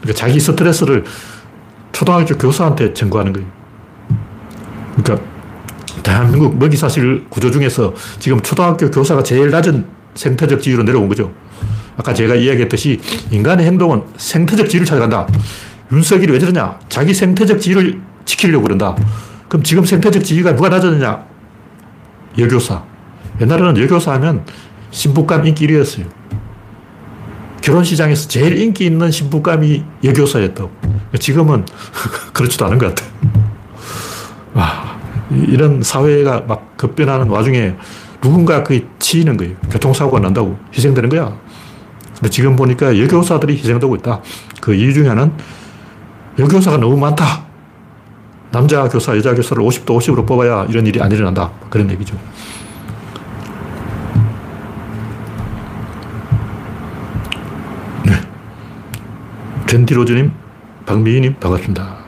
[0.00, 1.04] 그러니까 자기 스트레스를
[1.92, 3.48] 초등학교 교사한테 전거하는 거예요.
[4.96, 5.26] 그러니까
[6.02, 11.32] 대한민국 먹이사실 구조 중에서 지금 초등학교 교사가 제일 낮은 생태적 지위로 내려온 거죠.
[11.96, 13.00] 아까 제가 이야기했듯이
[13.30, 15.26] 인간의 행동은 생태적 지위를 찾아간다.
[15.92, 16.78] 윤석열이 왜 저러냐?
[16.88, 18.94] 자기 생태적 지위를 지키려고 그런다.
[19.48, 21.24] 그럼 지금 생태적 지위가 누가 낮았느냐?
[22.38, 22.84] 여교사.
[23.40, 24.44] 옛날에는 여교사 하면
[24.90, 26.06] 신부감 인기 1위였어요.
[27.60, 30.70] 결혼시장에서 제일 인기 있는 신부감이 여교사였다고.
[31.18, 31.66] 지금은
[32.32, 33.10] 그렇지도 않은 것 같아요.
[34.54, 34.98] 와,
[35.30, 37.74] 이런 사회가 막 급변하는 와중에
[38.20, 39.54] 누군가 그게 치이는 거예요.
[39.70, 41.36] 교통사고가 난다고 희생되는 거야.
[42.14, 44.22] 근데 지금 보니까 여교사들이 희생되고 있다.
[44.60, 45.32] 그 이유 중에 하나는
[46.38, 47.46] 여교사가 너무 많다.
[48.50, 51.50] 남자 교사, 여자 교사를 50도 50으로 뽑아야 이런 일이 안 일어난다.
[51.68, 52.16] 그런 얘기죠.
[59.68, 60.32] 젠디로즈님,
[60.86, 61.98] 박미희님, 반갑습니다.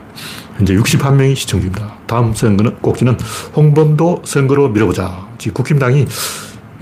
[0.57, 1.93] 현재 61명이 시청 중입니다.
[2.07, 3.19] 다음 선거는 꼭지는
[3.55, 5.29] 홍범도 선거로 밀어보자.
[5.37, 6.07] 지금 국힘당이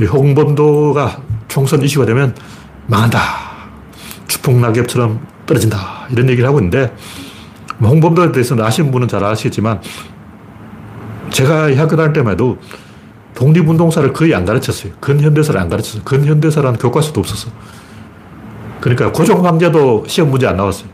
[0.00, 2.32] 홍범도가 총선 이슈가 되면
[2.86, 3.18] 망한다.
[4.28, 6.06] 추풍낙엽처럼 떨어진다.
[6.12, 6.94] 이런 얘기를 하고 있는데
[7.78, 9.80] 뭐 홍범도에 대해서는 아시는 분은 잘 아시겠지만
[11.30, 12.56] 제가 학교 다닐 때만 해도
[13.34, 14.92] 독립운동사를 거의 안 가르쳤어요.
[15.00, 16.04] 근현대사를 안 가르쳤어요.
[16.04, 17.50] 근현대사라는 교과서도 없었어.
[18.80, 20.88] 그러니까 고종 황제도 시험 문제 안 나왔어요.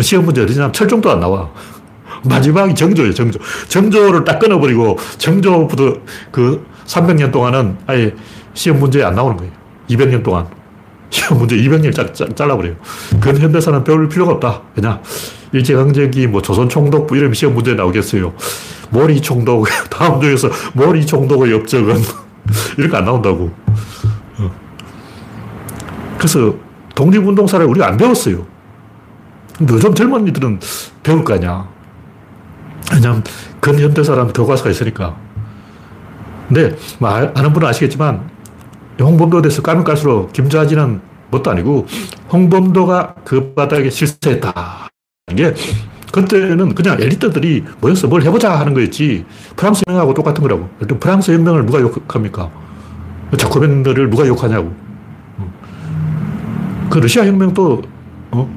[0.00, 1.50] 시험 문제 어디냐 철종도 안 나와.
[2.24, 3.38] 마지막이 정조예요, 정조.
[3.68, 5.94] 정조를 딱 끊어버리고 정조부터
[6.30, 8.14] 그 300년 동안은 아예
[8.54, 9.52] 시험 문제에 안 나오는 거예요.
[9.88, 10.46] 200년 동안.
[11.10, 12.76] 시험 문제 200년 짜, 짜, 잘라버려요.
[13.20, 14.62] 그건 현대사는 배울 필요가 없다.
[14.74, 15.02] 그냥
[15.52, 18.32] 일제강점기, 뭐 조선총독부 이런 시험 문제 나오겠어요.
[18.90, 21.96] 모리 총독, 다음 중에서 모리 총독의 업적은
[22.78, 23.50] 이런 거안 나온다고.
[24.38, 24.50] 어.
[26.16, 26.54] 그래서
[26.94, 28.46] 독립운동사를 우리가 안 배웠어요.
[29.68, 30.60] 요즘 젊은이들은
[31.02, 31.68] 배울 거 아니야.
[32.92, 33.22] 왜냐하면
[33.60, 35.16] 근현대사라는 교과서가 있으니까.
[36.48, 38.28] 근데 뭐 아, 아는 분은 아시겠지만
[39.00, 41.00] 홍범도에 대해서 까면 깔수록 김좌진은
[41.30, 41.86] 뭣도 아니고
[42.32, 44.88] 홍범도가 그 바닥에 실세했다.
[45.30, 45.54] 이게
[46.12, 49.24] 그때는 그냥 엘리트들이 모여서 뭘 해보자 하는 거였지
[49.56, 50.68] 프랑스 혁명하고 똑같은 거라고.
[51.00, 52.50] 프랑스 혁명을 누가 욕합니까?
[53.36, 54.74] 자코벤들을 누가 욕하냐고.
[56.92, 57.80] 그 러시아 혁명도
[58.32, 58.54] 어?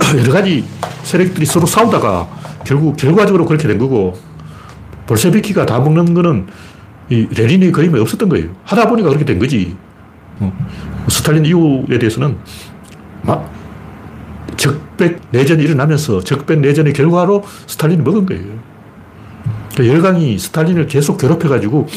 [0.20, 0.62] 여러 가지
[1.02, 2.28] 세력들이 서로 싸우다가
[2.62, 4.18] 결국 결과적으로 그렇게 된 거고
[5.06, 6.46] 볼셰비키가 다 먹는 거는
[7.08, 8.48] 이 레닌의 그림이 없었던 거예요.
[8.64, 9.74] 하다 보니까 그렇게 된 거지.
[10.40, 10.52] 어.
[11.08, 12.36] 스탈린 이후에 대해서는
[13.22, 13.50] 막
[14.58, 18.44] 적백 내전이 일어나면서 적백 내전의 결과로 스탈린이 먹은 거예요.
[19.72, 21.88] 그러니까 열강이 스탈린을 계속 괴롭혀가지고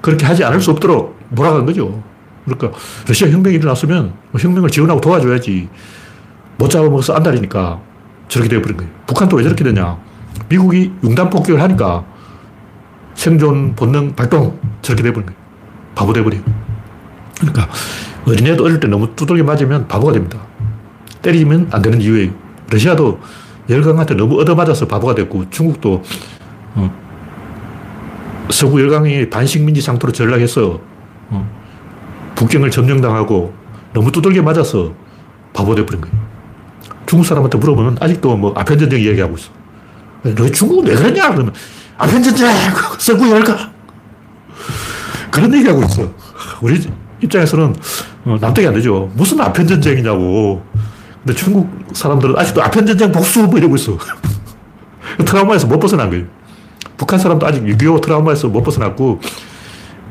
[0.00, 2.02] 그렇게 하지 않을 수 없도록 몰아간 거죠.
[2.44, 5.68] 그러니까 러시아 혁명이 일어났으면 혁명을 지원하고 도와줘야지
[6.56, 7.80] 못 잡아먹어서 안달이니까
[8.28, 8.90] 저렇게 되어버린 거예요.
[9.06, 9.98] 북한도 왜 저렇게 되냐.
[10.48, 12.04] 미국이 융단 폭격을 하니까
[13.14, 15.40] 생존 본능 발동 저렇게 돼버린 거예요.
[15.94, 16.42] 바보 돼버려요.
[17.38, 17.68] 그러니까
[18.26, 20.38] 어린애도 어릴 때 너무 두들겨 맞으면 바보가 됩니다.
[21.22, 22.30] 때리면 안 되는 이유예요.
[22.70, 23.20] 러시아도
[23.68, 26.02] 열강한테 너무 얻어맞아서 바보가 됐고 중국도
[26.74, 27.00] 어,
[28.50, 30.80] 서구 열강이 반식민지 상태로 전락해서
[31.30, 31.59] 어,
[32.40, 33.52] 북경을 점령당하고
[33.92, 34.94] 너무 두들겨 맞아서
[35.52, 36.16] 바보 돼버린 거예요.
[37.04, 39.50] 중국 사람한테 물어보면 아직도 뭐 아편전쟁 이야기하고 있어.
[40.22, 41.32] 너 중국은 왜 그러냐?
[41.32, 41.52] 그러면
[41.98, 42.48] 아편전쟁!
[42.98, 43.70] 서구 열강!
[45.30, 46.10] 그런 얘기하고 있어.
[46.62, 46.80] 우리
[47.20, 47.76] 입장에서는
[48.24, 49.10] 어, 납득이 안 되죠.
[49.14, 50.64] 무슨 아편전쟁이냐고.
[51.22, 53.98] 근데 중국 사람들은 아직도 아편전쟁 복수 뭐 이러고 있어.
[55.26, 56.24] 트라우마에서 못 벗어난 거예요.
[56.96, 59.20] 북한 사람도 아직 6.25 트라우마에서 못 벗어났고,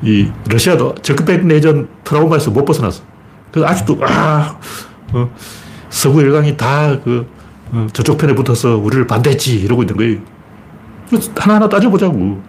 [0.02, 3.04] 이 러시아도 적백 내전 트라우마에서 못 벗어났어.
[3.52, 4.58] 그래서 아직도, 아,
[5.14, 5.30] 어,
[5.90, 7.28] 서구 열강이 다그
[7.72, 10.20] 어, 저쪽 편에 붙어서 우리를 반대했지 이러고 있는 거예요.
[11.36, 12.42] 하나하나 따져보자고.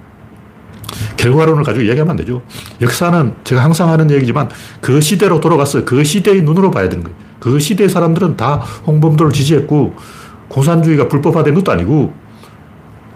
[1.16, 2.42] 결과론을 가지고 이야기하면 안 되죠.
[2.80, 4.48] 역사는 제가 항상 하는 얘기지만
[4.80, 7.16] 그 시대로 돌아가서 그 시대의 눈으로 봐야 되는 거예요.
[7.38, 9.94] 그 시대 사람들은 다 홍범도를 지지했고
[10.48, 12.12] 공산주의가 불법화된 것도 아니고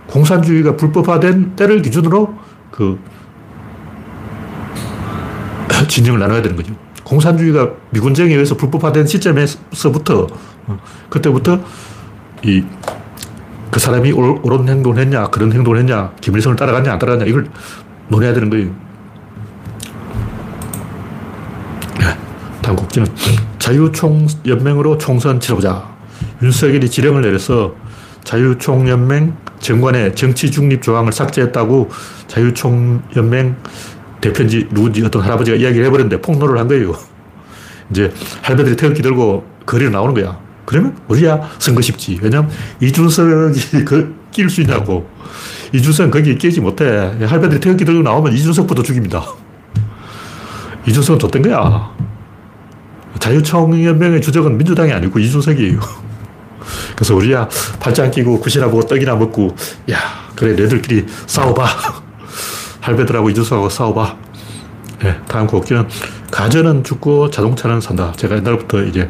[0.07, 2.35] 공산주의가 불법화된 때를 기준으로
[2.71, 2.99] 그
[5.95, 6.75] 진영을 나눠야 되는 거죠.
[7.05, 10.27] 공산주의가 미군정에 의해서 불법화된 시점에서부터
[10.67, 10.79] 어,
[11.09, 11.61] 그때부터
[12.43, 12.65] 이
[13.75, 17.49] 그 사람이 옳은 행동을 했냐, 그런 행동을 했냐, 김일성을 따라갔냐, 안 따라갔냐, 이걸
[18.07, 18.67] 논해야 되는 거예요.
[21.99, 22.17] 네,
[22.63, 23.09] 다음 곡지는
[23.59, 25.93] 자유총연맹으로 총선 치러보자.
[26.41, 27.75] 윤석열이 지령을 내려서
[28.23, 31.91] 자유총연맹 정관의 정치 중립 조항을 삭제했다고
[32.29, 33.57] 자유총연맹
[34.25, 36.97] 대표인지 누군지 어떤 할아버지가 이야기를 해버렸는데 폭로를 한 거예요.
[37.91, 40.39] 이제 할배들이 태극기 들고 거리로 나오는 거야.
[40.65, 42.19] 그러면 우리야 선거 쉽지.
[42.23, 45.09] 왜냐면 이준석이 그 낄 수 있냐고.
[45.73, 46.85] 이준석은 거기 끼지 못해.
[47.25, 49.25] 할배들이 태극기 들고 나오면 이준석부터 죽입니다.
[50.87, 51.95] 이준석은 줬던 거야.
[53.21, 55.81] 자유총연맹의 주적은 민주당이 아니고 이준석이에요.
[56.97, 57.49] 그래서 우리야
[57.81, 59.55] 팔짱 끼고 굿이나 보고 떡이나 먹고,
[59.91, 59.99] 야,
[60.35, 62.04] 그래, 너희들끼리 싸워봐.
[62.85, 64.17] 할배들하고 이준석하고 싸워봐.
[65.03, 65.89] 네, 다음 곡기는
[66.31, 68.13] 가전은 죽고 자동차는 산다.
[68.17, 69.09] 제가 옛날부터 이제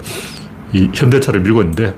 [0.72, 1.94] 이 현대차를 밀고 있는데,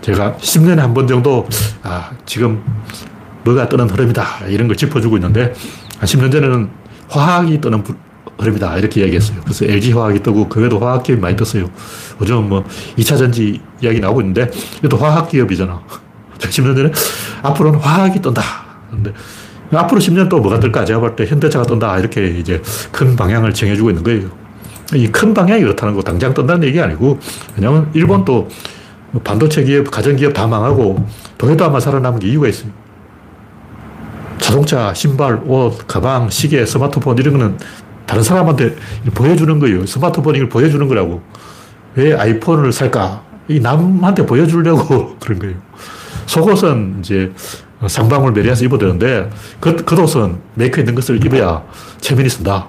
[0.00, 1.48] 제가 10년에 한 번 정도,
[1.82, 2.62] 아, 지금
[3.44, 4.46] 뭐가 뜨는 흐름이다.
[4.48, 5.54] 이런 걸 짚어주고 있는데,
[5.98, 6.68] 한 10년 전에는
[7.08, 7.84] 화학이 뜨는
[8.38, 8.78] 흐름이다.
[8.78, 9.40] 이렇게 이야기했어요.
[9.42, 11.70] 그래서 LG 화학이 뜨고, 그외에도 화학 기업이 많이 떴어요.
[12.20, 12.64] 요즘 뭐
[12.96, 15.80] 2차 전지 이야기 나오고 있는데, 이것도 화학 기업이잖아.
[16.38, 16.90] 10년 전에
[17.42, 18.42] 앞으로는 화학이 뜬다.
[18.90, 19.12] 근데
[19.78, 20.84] 앞으로 10년 또 뭐가 뜰까?
[20.84, 21.98] 제가 볼 때 현대차가 뜬다.
[21.98, 24.28] 이렇게 이제 큰 방향을 정해주고 있는 거예요.
[24.94, 27.18] 이 큰 방향이 그렇다는 거 당장 뜬다는 얘기 아니고,
[27.56, 28.48] 왜냐면 일본 또
[29.24, 31.06] 반도체 기업, 가전기업 다 망하고,
[31.38, 32.70] 도요타만 살아남은 게 이유가 있어요.
[34.38, 37.58] 자동차, 신발, 옷, 가방, 시계, 스마트폰 이런 거는
[38.06, 38.74] 다른 사람한테
[39.14, 39.86] 보여주는 거예요.
[39.86, 41.22] 스마트폰 이걸 보여주는 거라고.
[41.94, 43.22] 왜 아이폰을 살까?
[43.48, 45.54] 이 남한테 보여주려고 그런 거예요.
[46.26, 47.32] 속옷은 이제
[47.86, 49.30] 쌍방울 메리야스 입어야 되는데
[49.60, 51.62] 겉, 겉옷은 메이커 있는 것을 입어야
[52.00, 52.68] 체면이 선다.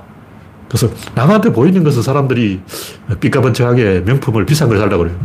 [0.67, 2.61] 그래서 남한테 보이는 것을 사람들이
[3.19, 5.17] 삐까번쩍하게 명품을 비싼 걸 살려고 그래요.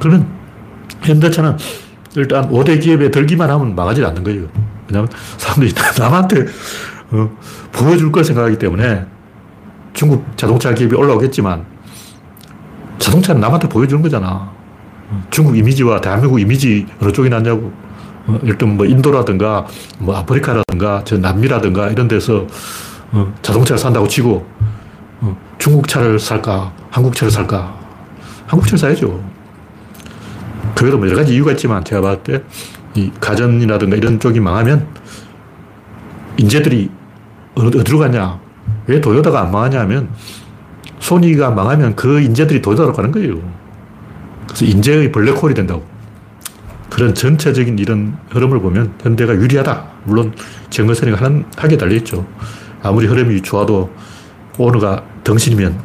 [0.00, 0.26] 그러면
[1.02, 1.58] 현대차는
[2.16, 4.46] 일단 5대 기업에 들기만 하면 망하지 않는 거예요.
[4.88, 6.46] 왜냐하면 사람들이 남한테
[7.10, 7.30] 어,
[7.72, 9.04] 보여줄 걸 생각하기 때문에
[9.92, 11.64] 중국 자동차 기업이 올라오겠지만
[12.98, 14.50] 자동차는 남한테 보여주는 거잖아.
[15.30, 17.72] 중국 이미지와 대한민국 이미지 어느 쪽이 낫냐고.
[18.26, 19.66] 어, 일단 뭐 인도라든가
[19.98, 22.46] 뭐 아프리카라든가 저 남미라든가 이런 데서
[23.10, 24.46] 어, 자동차를 산다고 치고
[25.20, 27.74] 어, 중국 차를 살까 한국 차를 살까
[28.46, 29.22] 한국 차를 사야죠.
[30.76, 32.42] 그게도 뭐 여러 가지 이유가 있지만 제가 봤을 때
[32.94, 34.86] 이 가전이라든가 이런 쪽이 망하면
[36.36, 36.90] 인재들이
[37.54, 38.38] 어디로 가냐
[38.86, 40.10] 왜 도요타가 안 망하냐 하면
[41.00, 43.40] 소니가 망하면 그 인재들이 도요타로 가는 거예요.
[44.52, 45.84] 그래서 인재의 블랙홀이 된다고.
[46.90, 49.86] 그런 전체적인 이런 흐름을 보면 현대가 유리하다.
[50.04, 50.34] 물론
[50.68, 52.26] 정거선이가 하는, 하게 달려있죠.
[52.82, 53.90] 아무리 흐름이 좋아도
[54.58, 55.80] 오너가 덩신이면,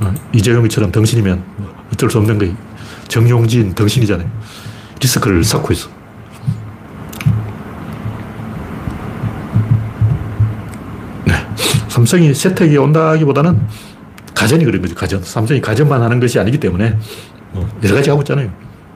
[0.00, 2.54] 어, 이재용이처럼 덩신이면 뭐 어쩔 수 없는 거예요.
[3.06, 4.28] 정용진 덩신이잖아요.
[5.00, 5.88] 리스크를 쌓고 있어.
[11.26, 11.34] 네.
[11.88, 13.60] 삼성이 세택이 온다기보다는
[14.34, 14.96] 가전이 그런 거죠.
[14.96, 15.22] 가전.
[15.22, 16.98] 삼성이 가전만 하는 것이 아니기 때문에
[17.54, 18.50] 뭐 여러 가지 하고 있잖아요.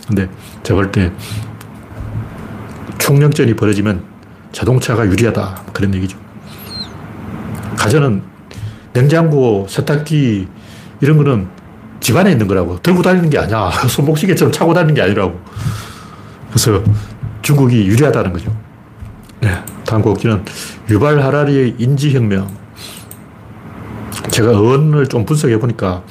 [0.07, 0.29] 근데
[0.63, 1.13] 제가 볼 때
[2.99, 4.03] 총력전이 벌어지면
[4.53, 5.63] 자동차가 유리하다.
[5.73, 6.19] 그런 얘기죠.
[7.79, 8.23] 가전은
[8.93, 10.49] 냉장고, 세탁기
[11.01, 11.49] 이런 거는
[12.01, 12.81] 집안에 있는 거라고.
[12.83, 13.71] 들고 다니는 게 아니야.
[13.89, 15.41] 손목시계처럼 차고 다니는 게 아니라고.
[16.51, 16.83] 그래서
[17.43, 18.55] 중국이 유리하다는 거죠.
[19.41, 19.57] 네.
[19.87, 20.45] 다음 곡지는
[20.91, 22.49] 유발 하라리의 인지혁명.
[24.31, 26.03] 제가 어원을 좀 분석해 보니까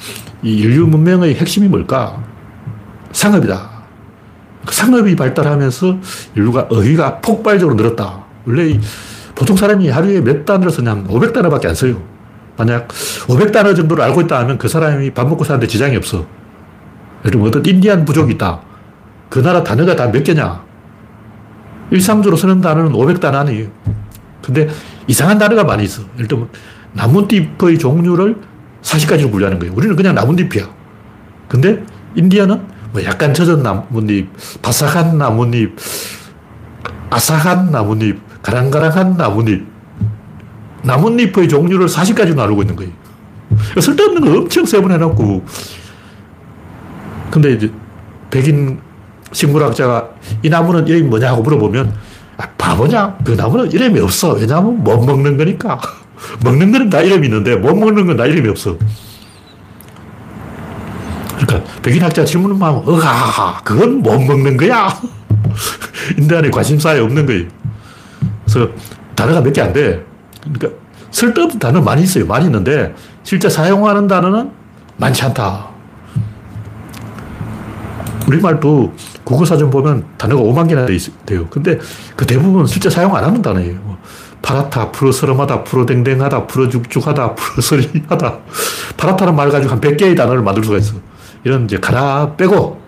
[0.42, 2.22] 이 인류 문명의 핵심이 뭘까?
[3.18, 3.70] 상업이다.
[4.64, 5.96] 그 상업이 발달하면서
[6.36, 8.24] 인류가 어휘가 폭발적으로 늘었다.
[8.46, 8.78] 원래
[9.34, 12.00] 보통 사람이 하루에 몇 단어를 쓰냐면 500단어밖에 안 써요.
[12.56, 16.26] 만약 500단어 정도를 알고 있다 하면 그 사람이 밥 먹고 사는데 지장이 없어.
[17.20, 18.60] 예를 들면 어떤 인디안 부족이 있다.
[19.28, 20.62] 그 나라 단어가 다 몇 개냐?
[21.90, 23.68] 일상적으로 쓰는 단어는 500단어 아니에요.
[24.44, 24.68] 근데
[25.06, 26.02] 이상한 단어가 많이 있어.
[26.16, 26.48] 예를 들면
[26.92, 28.36] 나뭇잎의 종류를
[28.82, 29.74] 40가지로 분류하는 거예요.
[29.74, 30.68] 우리는 그냥 나뭇잎이야.
[31.48, 31.82] 근데
[32.14, 34.28] 인디아는 뭐 약간 젖은 나뭇잎,
[34.62, 35.76] 바삭한 나뭇잎,
[37.10, 39.66] 아삭한 나뭇잎, 가랑가랑한 나뭇잎.
[40.82, 42.92] 나뭇잎의 종류를 40가지 나누고 있는 거예요.
[43.80, 45.44] 쓸데없는 거 엄청 세분해놓고.
[47.30, 47.70] 근데 이제
[48.30, 48.80] 백인
[49.32, 50.08] 식물학자가
[50.42, 51.92] 이 나무는 이름이 뭐냐 고 물어보면
[52.38, 53.18] 아, 바보냐?
[53.24, 54.32] 그 나무는 이름이 없어.
[54.34, 55.80] 왜냐하면 못 먹는 거니까.
[56.44, 58.76] 먹는 거는 다 이름이 있는데 못 먹는 건 다 이름이 없어.
[61.48, 64.94] 그러니까 백인 학자 질문을 하면 어가 그건 못 먹는 거야.
[66.18, 67.46] 인간의 관심사에 없는 거예요.
[68.44, 68.70] 그래서
[69.14, 70.04] 단어가 몇 개 안 돼.
[70.42, 70.68] 그러니까
[71.10, 72.26] 쓸데없는 단어 많이 있어요.
[72.26, 74.50] 많이 있는데 실제 사용하는 단어는
[74.98, 75.68] 많지 않다.
[78.26, 78.92] 우리말도
[79.24, 80.86] 국어사전 보면 단어가 5만 개나
[81.24, 81.46] 돼요.
[81.48, 81.78] 근데
[82.14, 83.78] 그 대부분 실제 사용 안 하는 단어예요.
[83.82, 83.96] 뭐
[84.42, 88.38] 파랗다, 프로스름하다, 프로댕댕하다, 프로죽죽하다, 프로서리하다.
[88.98, 90.94] 파랗다는 말 가지고 한 100개의 단어를 만들 수가 있어.
[91.48, 92.78] 이런 이제 가라 빼고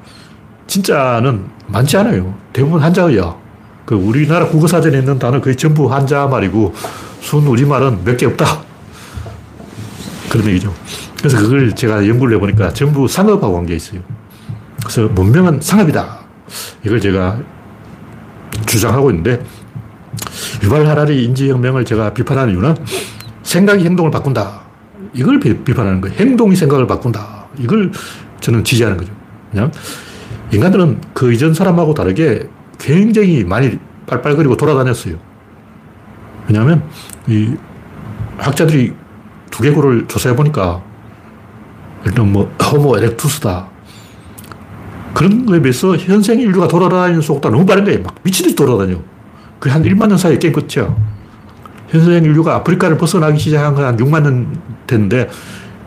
[0.67, 2.35] 진짜는 많지 않아요.
[2.53, 3.35] 대부분 한자어야.
[3.87, 6.75] 그 우리나라 국어사전에 있는 단어 거의 전부 한자 말이고
[7.23, 8.63] 순 우리말은 몇 개 없다.
[10.29, 10.75] 그런 얘기죠.
[11.19, 14.03] 그래서 그걸 제가 연구를 해보니까 전부 상업하고 관계 있어요.
[14.83, 16.19] 그래서 문명은 상업이다.
[16.85, 17.39] 이걸 제가
[18.67, 19.43] 주장하고 있는데
[20.63, 22.77] 유발 하라리 인지혁명을 제가 비판하는 이유는
[23.43, 24.61] 생각이 행동을 바꾼다.
[25.15, 26.15] 이걸 비 판하는 거예요.
[26.19, 27.41] 행동이 생각을 바꾼다.
[27.59, 27.91] 이걸
[28.41, 29.13] 저는 지지하는 거죠.
[29.51, 29.71] 그냥
[30.53, 32.49] 인간들은 그 이전 사람하고 다르게
[32.79, 35.17] 굉장히 많이 빨빨거리고 돌아다녔어요.
[36.49, 36.83] 왜냐하면
[37.29, 37.55] 이
[38.39, 38.93] 학자들이
[39.51, 40.83] 두개골을 조사해 보니까
[42.05, 43.69] 일단 뭐 호모 에렉투스다.
[45.13, 48.03] 그런 거에 비해서 현생 인류가 돌아다니는 속도가 너무 빠른 거예요.
[48.03, 48.97] 막 미치듯이 돌아다녀.
[49.59, 50.97] 그게 한 1만 년 사이에 게임 끝이야.
[51.89, 55.29] 현생 인류가 아프리카를 벗어나기 시작한 건 한 6만 년 됐는데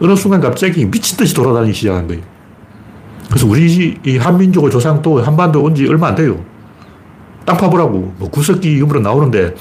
[0.02, 2.22] 어느 순간 갑자기 미친 듯이 돌아다니기 시작한 거예요.
[3.34, 6.39] 그래서 우리 이 한민족의 조상도 한반도 온 지 얼마 안 돼요.
[7.46, 8.13] 땅 파보라고.
[8.19, 9.56] 뭐 구석기 유물은 나오는데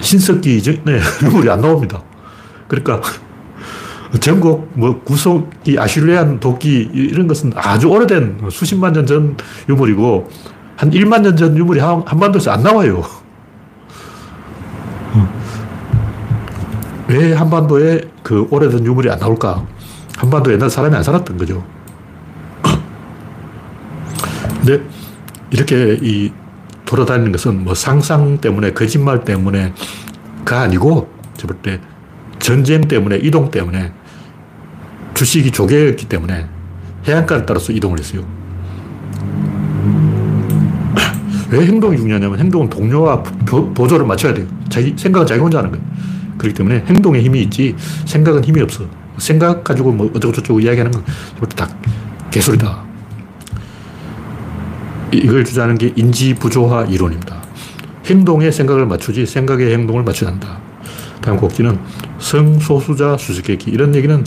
[0.00, 2.02] 신석기 전에 유물이 안 나옵니다.
[2.66, 3.00] 그러니까
[4.18, 9.36] 전국 뭐 구석기 아슈리안 도끼 이런 것은 아주 오래된 수십만 년 전
[9.68, 10.28] 유물이고
[10.76, 13.04] 한 1만 년 전 유물이 한, 한반도에서 안 나와요.
[17.08, 19.64] 왜 한반도에 그 오래된 유물이 안 나올까?
[20.16, 21.64] 한반도 옛날 사람이 안 살았던 거죠.
[24.66, 24.84] 근데
[25.52, 26.32] 이렇게 이
[26.86, 31.56] 돌아다니는 것은 뭐 상상 때문에 거짓말 때문에가 아니고 저볼
[32.40, 33.92] 전쟁 때문에 이동 때문에
[35.14, 36.48] 주식이 조개였기 때문에
[37.06, 38.26] 해안가를 따라서 이동을 했어요.
[41.50, 44.46] 왜 행동이 중요하냐면 행동은 동료와 보조를 맞춰야 돼요.
[44.68, 45.84] 자기 생각은 자기 혼자 하는 거예요.
[46.38, 48.84] 그렇기 때문에 행동에 힘이 있지 생각은 힘이 없어.
[49.18, 50.90] 생각 가지고 뭐 어쩌고저쩌고 이야기하는
[51.38, 51.68] 건다
[52.32, 52.85] 개소리다.
[55.18, 57.42] 이걸 주장하는 게 인지부조화 이론입니다.
[58.06, 60.58] 행동에 생각을 맞추지 생각에 행동을 맞춰야 한다.
[61.20, 61.78] 다음 곡지는
[62.18, 63.70] 성소수자 수수께끼.
[63.70, 64.24] 이런 얘기는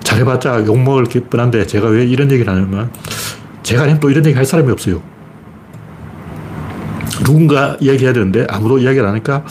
[0.00, 2.92] 잘해봤자 욕먹을 뻔한데 제가 왜 이런 얘기를 하냐면
[3.62, 5.02] 제가 또 이런 얘기 할 사람이 없어요.
[7.24, 9.44] 누군가 이야기해야 되는데 아무도 이야기를 안 하니까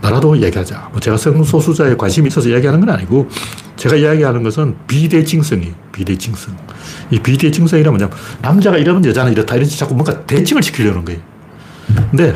[0.00, 0.90] 나라도 이야기하자.
[0.92, 3.28] 뭐 제가 성소수자에 관심이 있어서 이야기하는 건 아니고
[3.76, 6.56] 제가 이야기하는 것은 비대칭성이 비대칭성.
[7.10, 11.20] 이 비대칭성이란 뭐냐면 남자가 이러면 여자는 이렇다 이런 자꾸 뭔가 대칭을 시키려는 거예요.
[12.10, 12.34] 근데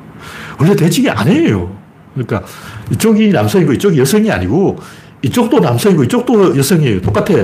[0.58, 1.74] 원래 대칭이 아니에요.
[2.14, 2.42] 그러니까
[2.90, 4.78] 이쪽이 남성이고 이쪽이 여성이 아니고
[5.22, 7.00] 이쪽도 남성이고 이쪽도 여성이에요.
[7.00, 7.34] 똑같아.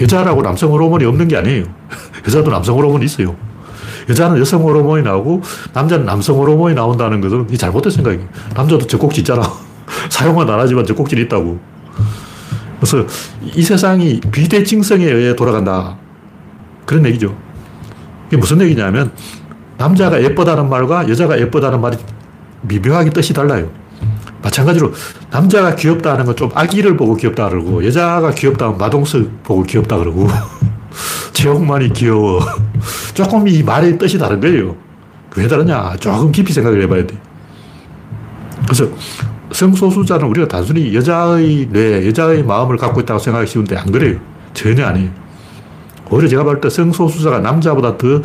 [0.00, 1.64] 여자라고 남성 호르몬이 없는 게 아니에요.
[2.26, 3.36] 여자도 남성 호르몬이 있어요.
[4.08, 8.28] 여자는 여성 호르몬이 나오고 남자는 남성 호르몬이 나온다는 것은 이 잘못된 생각이에요.
[8.54, 9.42] 남자도 젖꼭지 있잖아.
[10.08, 11.60] 사용은 안 하지만 젖꼭지는 있다고.
[12.80, 13.06] 그래서
[13.42, 15.96] 이 세상이 비대칭성에 의해 돌아간다.
[16.86, 17.36] 그런 얘기죠.
[18.28, 19.12] 이게 무슨 얘기냐면
[19.76, 21.96] 남자가 예쁘다는 말과 여자가 예쁘다는 말이
[22.62, 23.70] 미묘하게 뜻이 달라요.
[24.42, 24.92] 마찬가지로
[25.30, 29.98] 남자가 귀엽다 하는 건 좀 아기를 보고 귀엽다 그러고 여자가 귀엽다 하면 마동석 보고 귀엽다
[29.98, 30.28] 그러고
[31.32, 32.40] 최홍만이 귀여워.
[33.12, 34.74] 조금 이 말의 뜻이 다른 거예요.
[35.36, 35.96] 왜 다르냐?
[36.00, 37.14] 조금 깊이 생각을 해봐야 돼.
[38.64, 38.86] 그래서
[39.52, 44.18] 성소수자는 우리가 단순히 여자의 뇌, 여자의 마음을 갖고 있다고 생각하기 쉬운데 안 그래요.
[44.54, 45.10] 전혀 아니에요.
[46.10, 48.20] 오히려 제가 볼 때 성소수자가 남자보다 더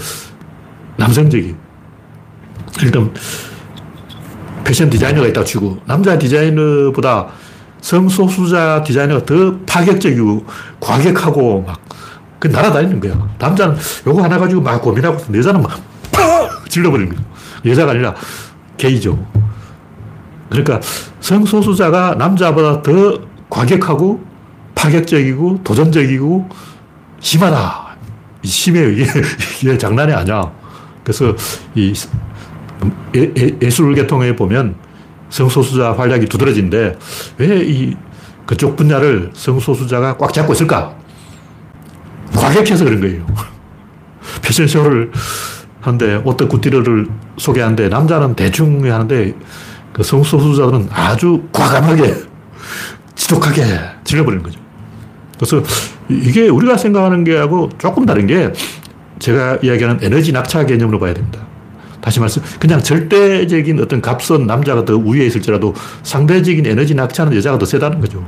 [0.97, 1.55] 남성적이에요.
[2.83, 3.13] 일단
[4.63, 7.27] 패션 디자이너가 있다고 치고 남자 디자이너보다
[7.81, 10.45] 성소수자 디자이너가 더 파격적이고
[10.79, 11.85] 과격하고 막
[12.45, 13.27] 그 날아다니는 거야.
[13.39, 15.79] 남자는 요거 하나 가지고 막 고민하고 여자는 막
[16.69, 17.25] 질러버리는 거야.
[17.65, 18.13] 여자가 아니라
[18.77, 19.17] 게이죠.
[20.49, 20.79] 그러니까
[21.19, 23.19] 성소수자가 남자보다 더
[23.49, 24.23] 과격하고
[24.75, 26.49] 파격적이고 도전적이고
[27.19, 27.85] 심하다.
[28.43, 28.89] 심해요.
[28.91, 29.05] 이게,
[29.61, 30.51] 이게 장난이 아니야.
[31.03, 31.33] 그래서
[31.73, 31.93] 이
[33.15, 33.31] 예,
[33.61, 34.75] 예술 계통에 보면
[35.29, 36.97] 성소수자 활약이 두드러진데
[37.37, 37.95] 왜 이
[38.45, 40.95] 그쪽 분야를 성소수자가 꽉 잡고 있을까?
[42.35, 43.25] 과격해서 그런 거예요.
[44.43, 45.11] 패션쇼를
[45.81, 49.33] 하는데 어떤 굿디러를 소개하는데 남자는 대충 하는데
[49.95, 52.15] 그 성소수자들은 아주 과감하게
[53.15, 53.63] 지독하게
[54.03, 54.59] 질러버리는 거죠.
[55.37, 55.63] 그래서
[56.09, 58.51] 이게 우리가 생각하는 게하고 조금 다른 게
[59.19, 61.39] 제가 이야기하는 에너지 낙차 개념으로 봐야 됩니다.
[62.01, 65.73] 다시 말씀, 그냥 절대적인 어떤 값은 남자가 더 우위에 있을지라도
[66.03, 68.21] 상대적인 에너지 낙차는 여자가 더 세다는 거죠.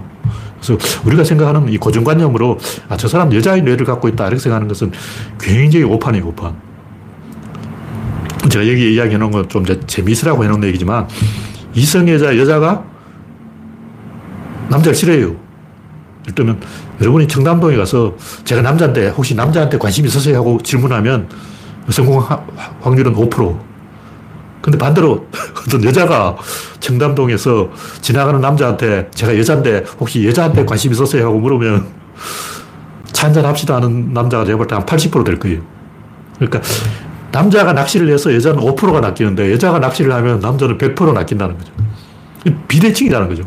[0.62, 4.94] 그래서 우리가 생각하는 이 고정관념으로 아, 저 사람 여자의 뇌를 갖고 있다 이렇게 생각하는 것은
[5.38, 6.56] 굉장히 오판이에요, 오판.
[8.50, 11.08] 제가 여기 이야기해 놓은 건 좀 재미있으라고 해 놓은 얘기지만
[11.78, 12.84] 이성애자 여자가
[14.70, 15.36] 남자를 싫어해요.
[16.24, 16.60] 예를 들면
[17.00, 21.30] 여러분이 청담동에 가서 제가 남자인데 혹시 남자한테 관심 있으세요 하고 질문하면
[21.90, 22.20] 성공
[22.82, 23.60] 확률은 5%.
[24.62, 25.28] 근데 반대로
[25.68, 26.36] 어떤 여자가
[26.80, 27.70] 청담동에서
[28.02, 31.86] 지나가는 남자한테 제가 여자인데 혹시 여자한테 관심 있었어요 하고 물으면
[33.14, 35.62] 차 한잔 합시다 하는 남자가 내가 볼때 한 80%될 거예요.
[36.36, 36.60] 그러니까
[37.32, 41.74] 남자가 낚시를 해서 여자는 5%가 낚이는데 여자가 낚시를 하면 남자는 100% 낚인다는 거죠.
[42.68, 43.44] 비대칭이라는 거죠.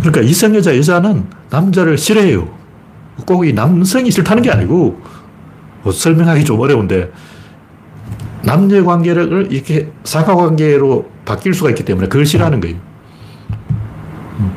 [0.00, 2.48] 그러니까 이성여자 여자는 남자를 싫어해요.
[3.26, 5.00] 꼭 이 남성이 싫다는 게 아니고
[5.82, 7.12] 뭐 설명하기 좀 어려운데
[8.42, 12.76] 남녀 관계를 이렇게 사과 관계로 바뀔 수가 있기 때문에 그걸 싫어하는 거예요.
[14.38, 14.52] 음.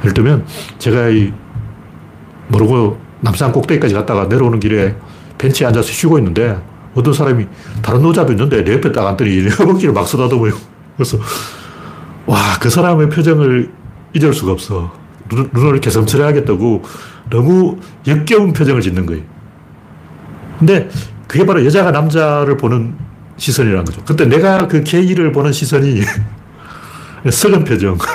[0.00, 0.44] 예를 들면
[0.78, 1.32] 제가 이
[2.48, 4.96] 모르고 남산 꼭대기까지 갔다가 내려오는 길에
[5.38, 6.58] 벤치에 앉아서 쉬고 있는데
[6.94, 7.46] 어떤 사람이
[7.82, 10.52] 다른 노자도 있는데 내 옆에 딱 앉더니 허벅지를 막 쓰다듬어요.
[10.96, 11.18] 그래서
[12.26, 13.70] 와, 그 사람의 표정을
[14.14, 14.92] 잊을 수가 없어.
[15.28, 16.82] 눈, 을 개성스레하게 뜨고
[17.30, 19.22] 너무 역겨운 표정을 짓는 거예요.
[20.58, 20.88] 근데
[21.26, 22.96] 그게 바로 여자가 남자를 보는
[23.36, 24.02] 시선이라는 거죠.
[24.04, 26.02] 근데 내가 그 게이를 보는 시선이
[27.30, 27.96] 썩은 표정.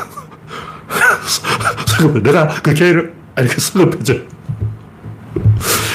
[2.21, 4.21] 내가 그 게이를, 아니, 그 썩은 표정.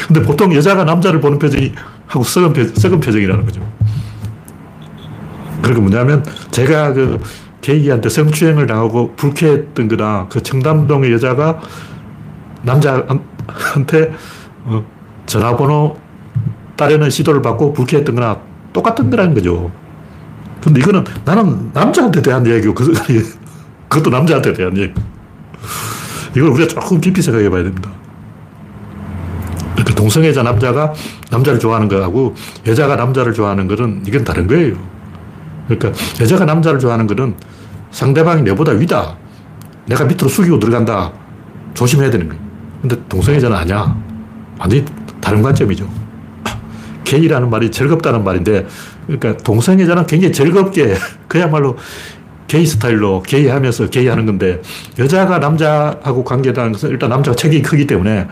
[0.06, 1.72] 근데 보통 여자가 남자를 보는 표정이
[2.10, 3.60] 하고 썩은, 표, 썩은 표정이라는 거죠.
[5.62, 7.20] 그러니까 뭐냐면 제가 그
[7.60, 11.60] 게이한테 성추행을 당하고 불쾌했던 거나 그 청담동의 여자가
[12.62, 14.12] 남자한테
[14.64, 14.84] 어,
[15.26, 15.98] 전화번호
[16.76, 18.40] 따려는 시도를 받고 불쾌했던 거나
[18.72, 19.70] 똑같은 거라는 거죠.
[20.60, 22.92] 근데 이거는 나는 남자한테 대한 얘기고 그,
[23.88, 24.92] 그것도 남자한테 대한 얘기.
[26.34, 27.99] 이걸 우리가 조금 깊이 생각해 봐야 됩니다.
[30.00, 30.94] 동성애자 남자가
[31.30, 32.34] 남자를 좋아하는 거하고
[32.66, 34.74] 여자가 남자를 좋아하는 것은 이건 다른 거예요.
[35.68, 37.34] 그러니까 여자가 남자를 좋아하는 것은
[37.90, 39.14] 상대방이 내보다 위다.
[39.86, 41.12] 내가 밑으로 숙이고 들어간다.
[41.74, 42.42] 조심해야 되는 거예요.
[42.80, 43.94] 근데 동성애자는 아니야.
[44.58, 44.86] 완전히
[45.20, 45.86] 다른 관점이죠.
[47.04, 48.66] 게이라는 말이 즐겁다는 말인데,
[49.06, 50.94] 그러니까 동성애자는 굉장히 즐겁게,
[51.28, 51.76] 그야말로
[52.46, 54.62] 게이 스타일로 게이 하면서 게이 하는 건데,
[54.98, 58.26] 여자가 남자하고 관계라는 것은 일단 남자가 체격이 크기 때문에,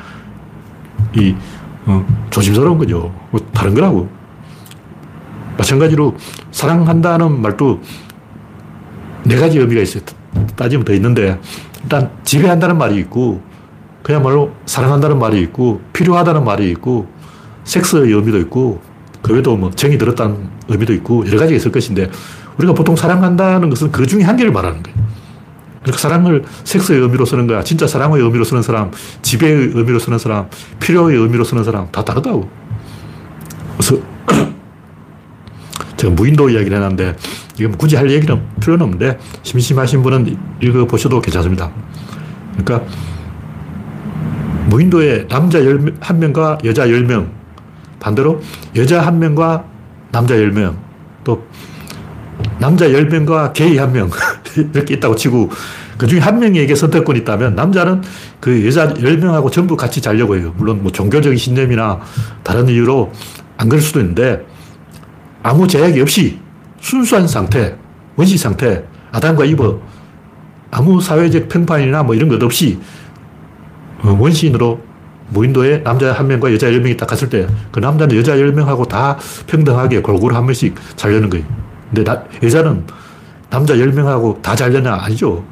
[1.14, 1.34] 이,
[1.88, 3.12] 어, 조심스러운 거죠.
[3.30, 4.08] 뭐 다른 거라고.
[5.56, 6.14] 마찬가지로
[6.52, 7.80] 사랑한다는 말도
[9.24, 10.02] 네 가지 의미가 있어요.
[10.54, 11.40] 따지면 더 있는데,
[11.82, 13.40] 일단 지배한다는 말이 있고,
[14.02, 17.08] 그야말로 사랑한다는 말이 있고, 필요하다는 말이 있고,
[17.64, 18.80] 섹스의 의미도 있고,
[19.22, 22.10] 그 외에도 뭐 정이 들었다는 의미도 있고, 여러 가지가 있을 것인데,
[22.58, 24.97] 우리가 보통 사랑한다는 것은 그 중에 한 개를 말하는 거예요.
[25.88, 27.62] 그러니까 사랑을 섹스의 의미로 쓰는 거야.
[27.62, 28.90] 진짜 사랑의 의미로 쓰는 사람,
[29.22, 30.48] 지배의 의미로 쓰는 사람,
[30.80, 32.48] 필요의 의미로 쓰는 사람, 다 다르다고.
[33.78, 33.96] 그래서
[35.96, 37.16] 제가 무인도 이야기를 해놨는데,
[37.58, 41.70] 이건 굳이 할 얘기는 필요는 없는데, 심심하신 분은 읽어보셔도 괜찮습니다.
[42.56, 42.86] 그러니까,
[44.66, 47.30] 무인도에 남자 1명과 여자 10명,
[47.98, 48.40] 반대로
[48.76, 49.64] 여자 1명과
[50.12, 50.76] 남자 10명,
[51.24, 51.46] 또
[52.58, 54.10] 남자 10명과 게이 1명,
[54.74, 55.50] 이렇게 있다고 치고,
[55.96, 58.02] 그 중에 한 명에게 선택권이 있다면 남자는
[58.40, 60.54] 그 여자 10명하고 전부 같이 자려고 해요.
[60.56, 62.00] 물론 뭐 종교적인 신념이나
[62.42, 63.12] 다른 이유로
[63.56, 64.44] 안 그럴 수도 있는데,
[65.42, 66.38] 아무 제약이 없이
[66.80, 67.76] 순수한 상태,
[68.16, 69.80] 원시 상태, 아담과 이브,
[70.70, 72.78] 아무 사회적 평판이나 뭐 이런 것 없이
[74.02, 74.80] 어, 원시인으로
[75.30, 77.46] 무인도에 남자 한 명과 여자 10명이 딱 갔을 때
[77.78, 79.16] 그 남자는 여자 10명하고 다
[79.46, 81.44] 평등하게 골고루 한 명씩 자려는 거예요.
[81.90, 82.84] 근데 나, 여자는
[83.50, 84.94] 남자 10명하고 다 자려냐?
[84.94, 85.44] 아니죠.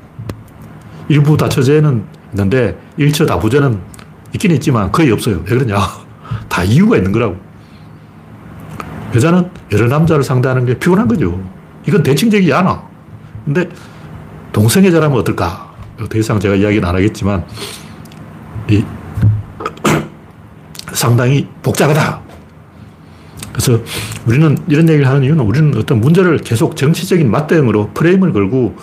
[1.09, 3.79] 일부 다처제는 있는데 일처 다부제는
[4.35, 5.37] 있긴 있지만 거의 없어요.
[5.47, 5.77] 왜 그러냐?
[6.49, 7.37] 다 이유가 있는 거라고.
[9.15, 11.41] 여자는 여러 남자를 상대하는 게 피곤한 거죠.
[11.87, 12.83] 이건 대칭적이지 않아.
[13.45, 13.69] 근데
[14.53, 15.75] 동성애자라면 어떨까?
[16.11, 17.45] 더 이상 제가 이야기는 안 하겠지만,
[18.69, 18.85] 이
[20.93, 22.26] 상당히 복잡하다.
[23.57, 23.83] 그래서
[24.27, 28.77] 우리는 이런 얘기를 하는 이유는 우리는 어떤 문제를 계속 정치적인 맞대응으로 프레임을 걸고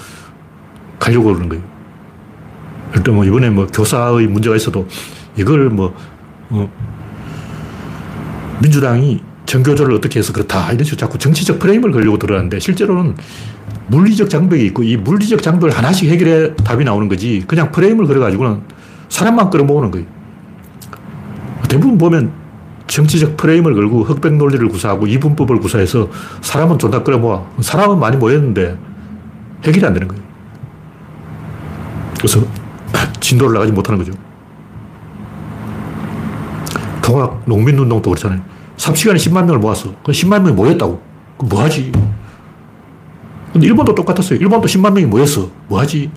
[0.97, 1.63] 가려고 그러는 거예요.
[2.93, 4.87] 들면 뭐 이번에 뭐 교사의 문제가 있어도
[5.37, 5.93] 이걸 뭐,
[6.49, 6.69] 어,
[8.61, 10.71] 민주당이 전교조를 어떻게 해서 그렇다.
[10.71, 13.15] 이런 식으로 자꾸 정치적 프레임을 걸려고 들어가는데 실제로는
[13.87, 18.61] 물리적 장벽이 있고 이 물리적 장벽을 하나씩 해결해 답이 나오는 거지 그냥 프레임을 걸어가지고는
[19.09, 20.07] 사람만 끌어모으는 거예요.
[21.67, 22.42] 대부분 보면
[22.87, 26.09] 정치적 프레임을 걸고 흑백 논리를 구사하고 이분법을 구사해서
[26.41, 27.43] 사람은 존나 끌어모아.
[27.61, 28.77] 사람은 많이 모였는데
[29.63, 30.23] 해결이 안 되는 거예요.
[32.17, 32.41] 그래서
[33.19, 34.13] 진도를 나가지 못하는 거죠.
[37.01, 38.41] 통합 농민운동도 그렇잖아요.
[38.77, 39.93] 3시간에 10만 명을 모았어.
[40.03, 41.01] 그 10만 명이 모였다고.
[41.37, 41.91] 그뭐 하지?
[43.51, 44.39] 근데 일본도 똑같았어요.
[44.39, 45.49] 일본도 10만 명이 모였어.
[45.67, 46.09] 뭐 하지?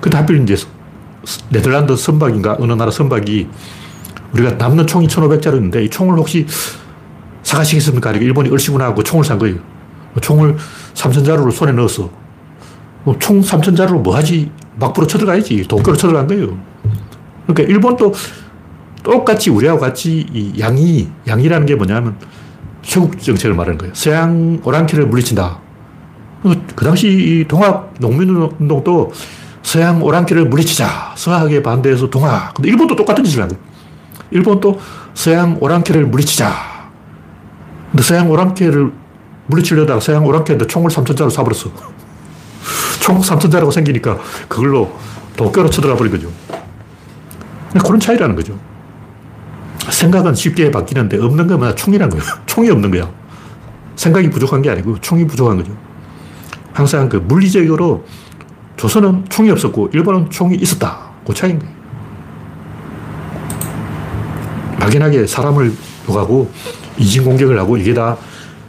[0.00, 0.56] 근데 하필 이제
[1.50, 3.48] 네덜란드 선박인가 어느 나라 선박이
[4.32, 6.46] 우리가 남는 총이 1,500자루인데 이 총을 혹시
[7.42, 8.12] 사가시겠습니까?
[8.12, 9.56] 일본이 얼씨구나하고 총을 산 거예요.
[10.20, 10.56] 총을
[10.94, 12.10] 3,000자루를 손에 넣었어.
[13.04, 14.50] 뭐총 3,000자루로 뭐 하지?
[14.78, 15.64] 막부로 쳐들어가야지.
[15.68, 16.58] 도쿄로 쳐들어간 거예요.
[17.46, 18.12] 그러니까 일본도
[19.02, 22.16] 똑같이 우리하고 같이 이 양이, 양이라는 게 뭐냐면
[22.82, 23.94] 쇄국 정책을 말하는 거예요.
[23.94, 25.58] 서양 오랑캐를 물리친다.
[26.74, 29.12] 그 당시 이 동학 농민운동도
[29.62, 31.14] 서양 오랑캐를 물리치자.
[31.16, 32.54] 서학에 반대해서 동학.
[32.54, 33.62] 근데 일본도 똑같은 짓을 한 거예요.
[34.30, 34.80] 일본도
[35.14, 36.52] 서양 오랑캐를 물리치자.
[37.90, 38.92] 근데 서양 오랑캐를
[39.46, 41.70] 물리치려다가 서양 오랑캐한테 총을 3천자로 쏴버렸어.
[43.00, 44.18] 총 3천자라고 생기니까
[44.48, 44.96] 그걸로
[45.36, 46.30] 도쿄로 쳐들어가 버린 거죠.
[47.84, 48.58] 그런 차이라는 거죠.
[49.90, 52.24] 생각은 쉽게 바뀌는데 없는 거면 총이란 거예요.
[52.46, 53.10] 총이 없는 거야.
[53.96, 55.76] 생각이 부족한 게 아니고 총이 부족한 거죠.
[56.72, 58.04] 항상 그 물리적으로
[58.76, 61.10] 조선은 총이 없었고 일본은 총이 있었다.
[61.26, 61.79] 그 차이인 거예요.
[64.80, 65.72] 막연하게 사람을
[66.08, 66.50] 욕하고
[66.98, 68.16] 이진공격을 하고 이게 다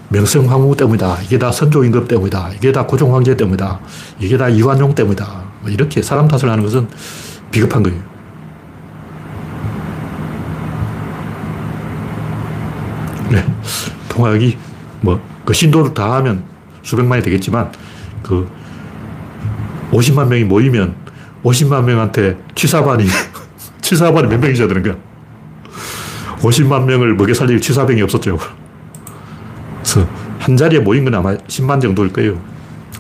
[0.09, 1.21] 명성황후 때문이다.
[1.23, 2.51] 이게 다 선조임금 때문이다.
[2.57, 3.79] 이게 다 고종황제 때문이다.
[4.19, 5.43] 이게 다 이완용 때문이다.
[5.61, 6.87] 뭐 이렇게 사람 탓을 하는 것은
[7.49, 7.99] 비겁한 거예요.
[13.29, 13.45] 네.
[14.09, 14.57] 통학이
[14.99, 16.43] 뭐, 그 신도를 다 하면
[16.83, 17.71] 수백만이 되겠지만,
[18.21, 18.49] 그
[19.91, 20.95] 50만 명이 모이면
[21.43, 23.05] 50만 명한테 취사반이,
[23.81, 25.10] 취사반이 몇 명이셔야 되는 거야?
[26.41, 28.37] 50만 명을 먹여 살릴 취사병이 없었죠.
[29.77, 30.07] 그래서
[30.39, 32.39] 한 자리에 모인 건 아마 10만 정도일 거예요.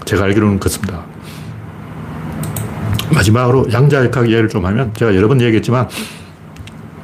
[0.05, 1.03] 제가 알기로는 그렇습니다.
[3.13, 5.87] 마지막으로 양자역학 이해를 좀 하면 제가 여러 번 얘기했지만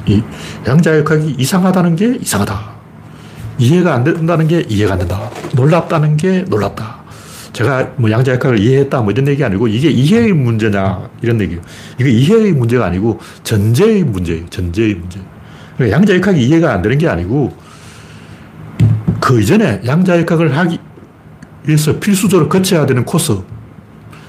[0.06, 0.24] 이
[0.66, 2.78] 양자역학이 이상하다는 게 이상하다.
[3.58, 5.30] 이해가 안 된다는 게 이해가 안 된다.
[5.54, 6.98] 놀랍다는 게 놀랍다.
[7.52, 11.62] 제가 뭐 양자역학을 이해했다 뭐 이런 얘기 아니고 이게 이해의 문제냐 이런 얘기예요.
[12.00, 14.46] 이게 이해의 문제가 아니고 전제의 문제예요.
[14.50, 15.20] 전제의 문제.
[15.78, 17.56] 그러니까 양자역학이 이해가 안 되는 게 아니고
[19.20, 20.80] 그 이전에 양자역학을 하기
[21.66, 23.38] 위해서 필수적으로 거쳐야 되는 코스.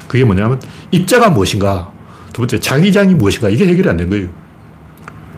[0.07, 1.91] 그게 뭐냐면 입자가 무엇인가.
[2.33, 3.49] 두 번째 자기장이 무엇인가.
[3.49, 4.29] 이게 해결이 안 된 거예요.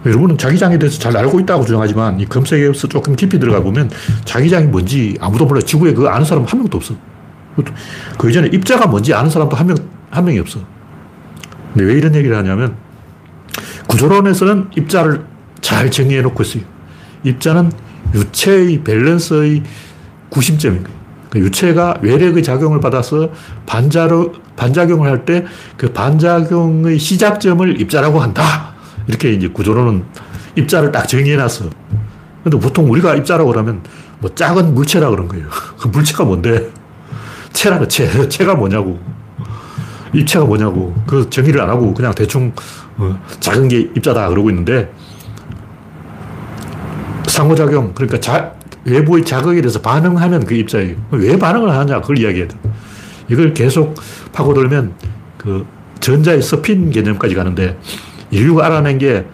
[0.06, 3.90] 여러분은 자기장에 대해서 잘 알고 있다고 주장하지만 이 검색에서 조금 깊이 들어가 보면
[4.24, 5.60] 자기장이 뭔지 아무도 몰라.
[5.60, 6.94] 지구에 그거 아는 사람 한 명도 없어.
[8.16, 9.76] 그 이전에 입자가 뭔지 아는 사람도 한 명,
[10.10, 10.60] 한 명이 없어.
[11.74, 12.76] 근데 왜 이런 얘기를 하냐면
[13.88, 15.24] 구조론에서는 입자를
[15.60, 16.62] 잘 정리해 놓고 있어요.
[17.24, 17.70] 입자는
[18.14, 19.62] 유체의 밸런스의
[20.30, 20.98] 구심점인 거예요.
[21.30, 23.30] 그 유체가 외력의 작용을 받아서
[23.66, 25.44] 반자로, 반작용을 할 때
[25.76, 28.74] 그 반작용의 시작점을 입자라고 한다.
[29.06, 30.04] 이렇게 이제 구조로는
[30.56, 31.70] 입자를 딱 정리해 놨어.
[32.42, 33.82] 근데 보통 우리가 입자라고 그러면
[34.18, 35.46] 뭐 작은 물체라 그런 거예요.
[35.78, 36.70] 그 물체가 뭔데?
[37.52, 38.08] 체라고, 체.
[38.28, 38.98] 체가 뭐냐고.
[40.12, 40.94] 입체가 뭐냐고.
[41.06, 42.52] 그 정의를 안 하고 그냥 대충
[42.96, 44.92] 어, 작은 게 입자다 그러고 있는데
[47.30, 48.54] 상호작용, 그러니까 자,
[48.84, 50.96] 외부의 자극에 대해서 반응하면 그 입자예요.
[51.12, 52.56] 왜 반응을 하냐, 그걸 이야기해야 돼.
[53.28, 53.94] 이걸 계속
[54.32, 54.94] 파고들면
[55.38, 55.66] 그
[56.00, 57.78] 전자의 스핀 개념까지 가는데
[58.30, 59.26] 인류가 알아낸 게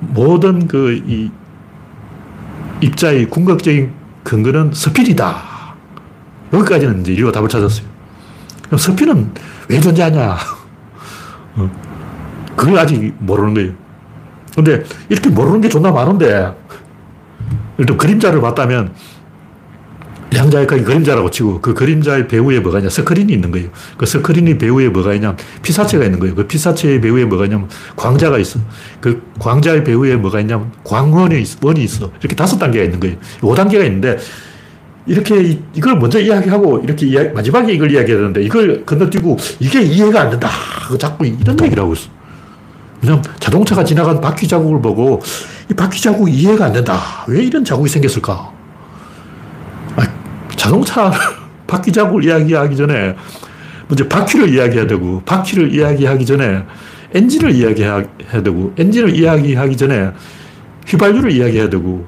[0.00, 1.30] 모든 그 이
[2.80, 3.90] 입자의 궁극적인
[4.22, 5.36] 근거는 스핀이다.
[6.52, 7.86] 여기까지는 이제 인류가 답을 찾았어요.
[8.66, 9.32] 그럼 스핀은
[9.68, 10.36] 왜 존재하냐?
[11.56, 11.70] 어.
[12.54, 13.72] 그걸 아직 모르는 거예요.
[14.54, 16.54] 근데 이렇게 모르는 게 존나 많은데
[17.78, 18.94] 일단 그림자를 봤다면
[20.34, 23.68] 양자역학이 그림자라고 치고 그 그림자의 배후에 뭐가 있냐 스크린이 있는 거예요.
[23.96, 26.34] 그 스크린이 배후에 뭐가 있냐 피사체가 있는 거예요.
[26.34, 28.58] 그 피사체의 배후에 뭐가 있냐면 광자가 있어.
[29.00, 31.58] 그 광자의 배후에 뭐가 있냐면 광원이 있어.
[31.62, 32.10] 원이 있어.
[32.20, 33.16] 이렇게 다섯 단계가 있는 거예요.
[33.40, 34.18] 5단계가 있는데
[35.06, 40.30] 이렇게 이걸 먼저 이야기하고 이렇게 이야기, 마지막에 이걸 이야기해야 되는데 이걸 건너뛰고 이게 이해가 안
[40.30, 40.50] 된다.
[40.98, 42.08] 자꾸 이런 얘기를 하고 있어.
[43.00, 45.22] 왜냐면 자동차가 지나간 바퀴 자국을 보고
[45.70, 47.24] 이 바퀴 자국 이해가 안 된다.
[47.26, 48.52] 왜 이런 자국이 생겼을까?
[49.96, 50.02] 아,
[50.54, 51.10] 자동차
[51.66, 53.16] 바퀴 자국을 이야기하기 전에
[53.88, 56.64] 먼저 바퀴를 이야기해야 되고, 바퀴를 이야기하기 전에
[57.14, 58.04] 엔진을 이야기해야
[58.42, 60.12] 되고, 엔진을 이야기하기 전에
[60.86, 62.06] 휘발유를 이야기해야 되고,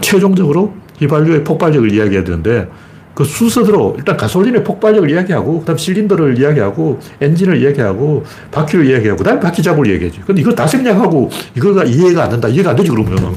[0.00, 2.68] 최종적으로 휘발유의 폭발력을 이야기해야 되는데
[3.14, 9.62] 그 순서대로 일단 가솔린의 폭발력을 이야기하고 그다음 실린더를 이야기하고 엔진을 이야기하고 바퀴를 이야기하고 그다음에 바퀴
[9.62, 10.20] 잡을 이야기하지.
[10.26, 12.48] 근데 이거 다 생략하고 이거가 이해가 안 된다.
[12.48, 13.36] 이해가 안 되지 그러면.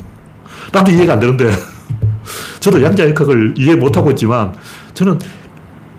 [0.71, 1.51] 나도 이해가 안 되는데.
[2.61, 4.53] 저도 양자역학을 이해 못 하고 있지만
[4.93, 5.19] 저는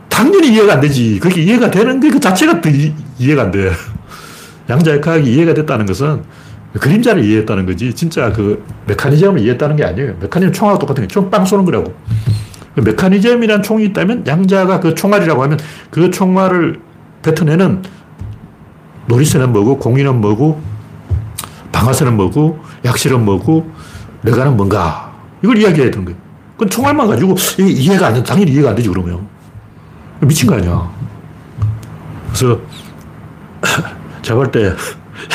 [0.09, 1.19] 당연히 이해가 안 되지.
[1.21, 3.71] 그게 이해가 되는 게 그 자체가 또 이, 이해가 안 돼.
[4.71, 6.23] 양자역학이 이해가 됐다는 것은
[6.81, 7.93] 그림자를 이해했다는 거지.
[7.95, 10.17] 진짜 그 메커니즘을 이해했다는 게 아니에요.
[10.21, 11.93] 메커니즘 총하고 똑같은 게 총 빵 쏘는 거라고.
[12.75, 15.59] 그 메커니즘이란 총이 있다면 양자가 그 총알이라고 하면
[15.91, 16.81] 그 총알을
[17.23, 17.83] 뱉어내는
[19.07, 20.61] 노리쇠는 뭐고 공인은 뭐고
[21.73, 23.71] 방아쇠는 뭐고 약실은 뭐고
[24.23, 25.13] 내가는 뭔가
[25.43, 26.19] 이걸 이야기해야 되는 거예요.
[26.55, 28.23] 그건 총알만 가지고 이해가 안 돼.
[28.23, 29.27] 당연히 이해가 안 되지 그러면.
[30.21, 30.91] 미친 거 아니야.
[32.29, 32.59] 그래서
[34.23, 34.75] 제가 볼때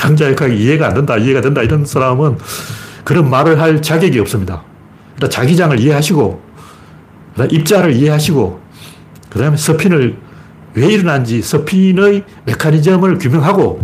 [0.04, 2.38] 양자역학이 이해가 안 된다, 이해가 된다 이런 사람은
[3.04, 4.64] 그런 말을 할 자격이 없습니다.
[5.16, 6.49] 일단 자기장을 이해하시고
[7.46, 8.60] 입자를 이해하시고
[9.30, 10.18] 그 다음에 스핀을
[10.76, 13.82] 왜 일어난지 스핀의 메커니즘을 규명하고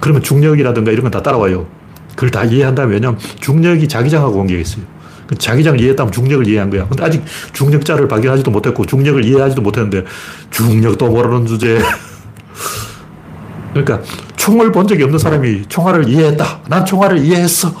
[0.00, 1.66] 그러면 중력이라든가 이런 건 다 따라와요.
[2.10, 4.84] 그걸 다 이해한다면 왜냐하면 중력이 자기장하고 관계가 있어요.
[5.26, 6.86] 그 자기장을 이해했다면 중력을 이해한 거야.
[6.88, 10.04] 근데 아직 중력자를 발견하지도 못했고 중력을 이해하지도 못했는데
[10.50, 11.80] 중력도 모르는 주제.
[13.72, 14.00] 그러니까
[14.36, 16.62] 총을 본 적이 없는 사람이 총알을 이해했다.
[16.68, 17.72] 난 총알을 이해했어.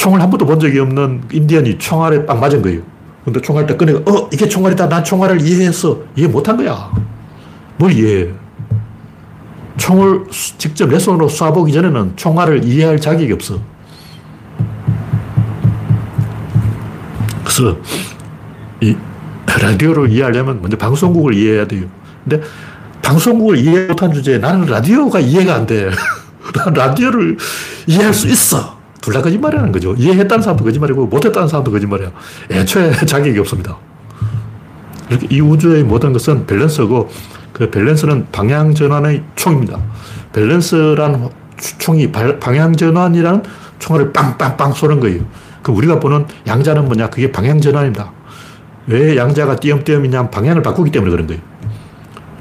[0.00, 2.80] 총을 한 번도 본 적이 없는 인디언이 총알에 빵 맞은 거예요.
[3.22, 4.88] 근데 총알 딱 꺼내고, 어, 이게 총알이다.
[4.88, 5.98] 난 총알을 이해했어.
[6.16, 6.90] 이해 못한 거야.
[7.76, 8.28] 뭘 이해해?
[9.76, 10.24] 총을
[10.56, 13.60] 직접 내 손으로 쏴보기 전에는 총알을 이해할 자격이 없어.
[17.44, 17.76] 그래서
[18.80, 18.96] 이
[19.60, 21.84] 라디오를 이해하려면 먼저 방송국을 이해해야 돼요.
[22.26, 22.42] 근데
[23.02, 25.90] 방송국을 이해 못한 주제에 나는 라디오가 이해가 안 돼.
[26.56, 27.36] 난 라디오를
[27.86, 28.79] 이해할 수 있어.
[29.10, 29.94] 둘 다 거짓말이라는 거죠.
[29.94, 32.12] 이해했다는 사람도 거짓말이고 못했다는 사람도 거짓말이야.
[32.50, 33.76] 애초에 자격이 없습니다.
[35.08, 37.10] 이렇게 이 우주의 모든 것은 밸런스고
[37.52, 39.78] 그 밸런스는 방향 전환의 총입니다.
[40.32, 41.28] 밸런스란
[41.78, 43.42] 총이 방향 전환이라는
[43.80, 45.22] 총알을 빵빵빵 쏘는 거예요.
[45.62, 47.10] 그 우리가 보는 양자는 뭐냐?
[47.10, 48.12] 그게 방향 전환입니다.
[48.86, 50.30] 왜 양자가 띄엄띄엄이냐?
[50.30, 51.42] 방향을 바꾸기 때문에 그런 거예요.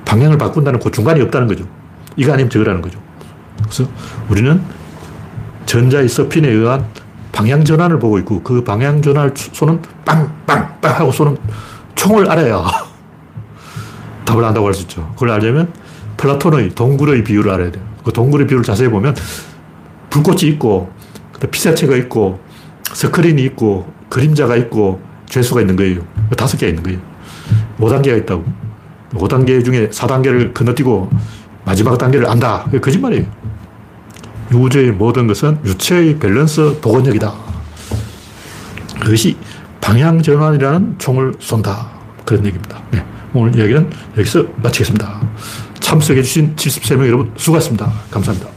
[0.06, 1.66] 방향을 바꾼다는 그 중간이 없다는 거죠.
[2.16, 3.00] 이거 아니면 저거라는 거죠.
[3.64, 3.90] 그래서
[4.30, 4.62] 우리는
[5.70, 6.84] 전자의 서핀에 의한
[7.32, 11.38] 방향 전환을 보고 있고 그 방향 전환을 쏘는 빵빵빵 하고 쏘는
[11.94, 12.66] 총을 알아야
[14.26, 15.08] 답을 안다고 할 수 있죠.
[15.14, 15.72] 그걸 알려면
[16.18, 17.84] 플라톤의 동굴의 비유를 알아야 돼요.
[18.04, 19.16] 그 동굴의 비유를 자세히 보면
[20.10, 20.92] 불꽃이 있고
[21.52, 22.40] 피사체가 있고
[22.92, 26.02] 스크린이 있고 그림자가 있고 죄수가 있는 거예요.
[26.36, 27.00] 다섯 개가 있는 거예요.
[27.80, 28.44] 5단계가 있다고.
[29.14, 31.12] 5단계 중에 4단계를 건너뛰고
[31.64, 32.66] 마지막 단계를 안다.
[32.82, 33.26] 거짓말이에요.
[34.54, 37.34] 우주의 모든 것은 유체의 밸런스 복원력이다.
[39.00, 39.38] 그것이
[39.82, 41.90] 방향 전환이라는 총을 쏜다.
[42.26, 42.82] 그런 얘기입니다.
[42.92, 43.04] 네.
[43.34, 45.22] 오늘 이야기는 여기서 마치겠습니다.
[45.80, 47.92] 참석해주신 73명 여러분 수고하셨습니다.
[48.12, 48.50] 감사합니다.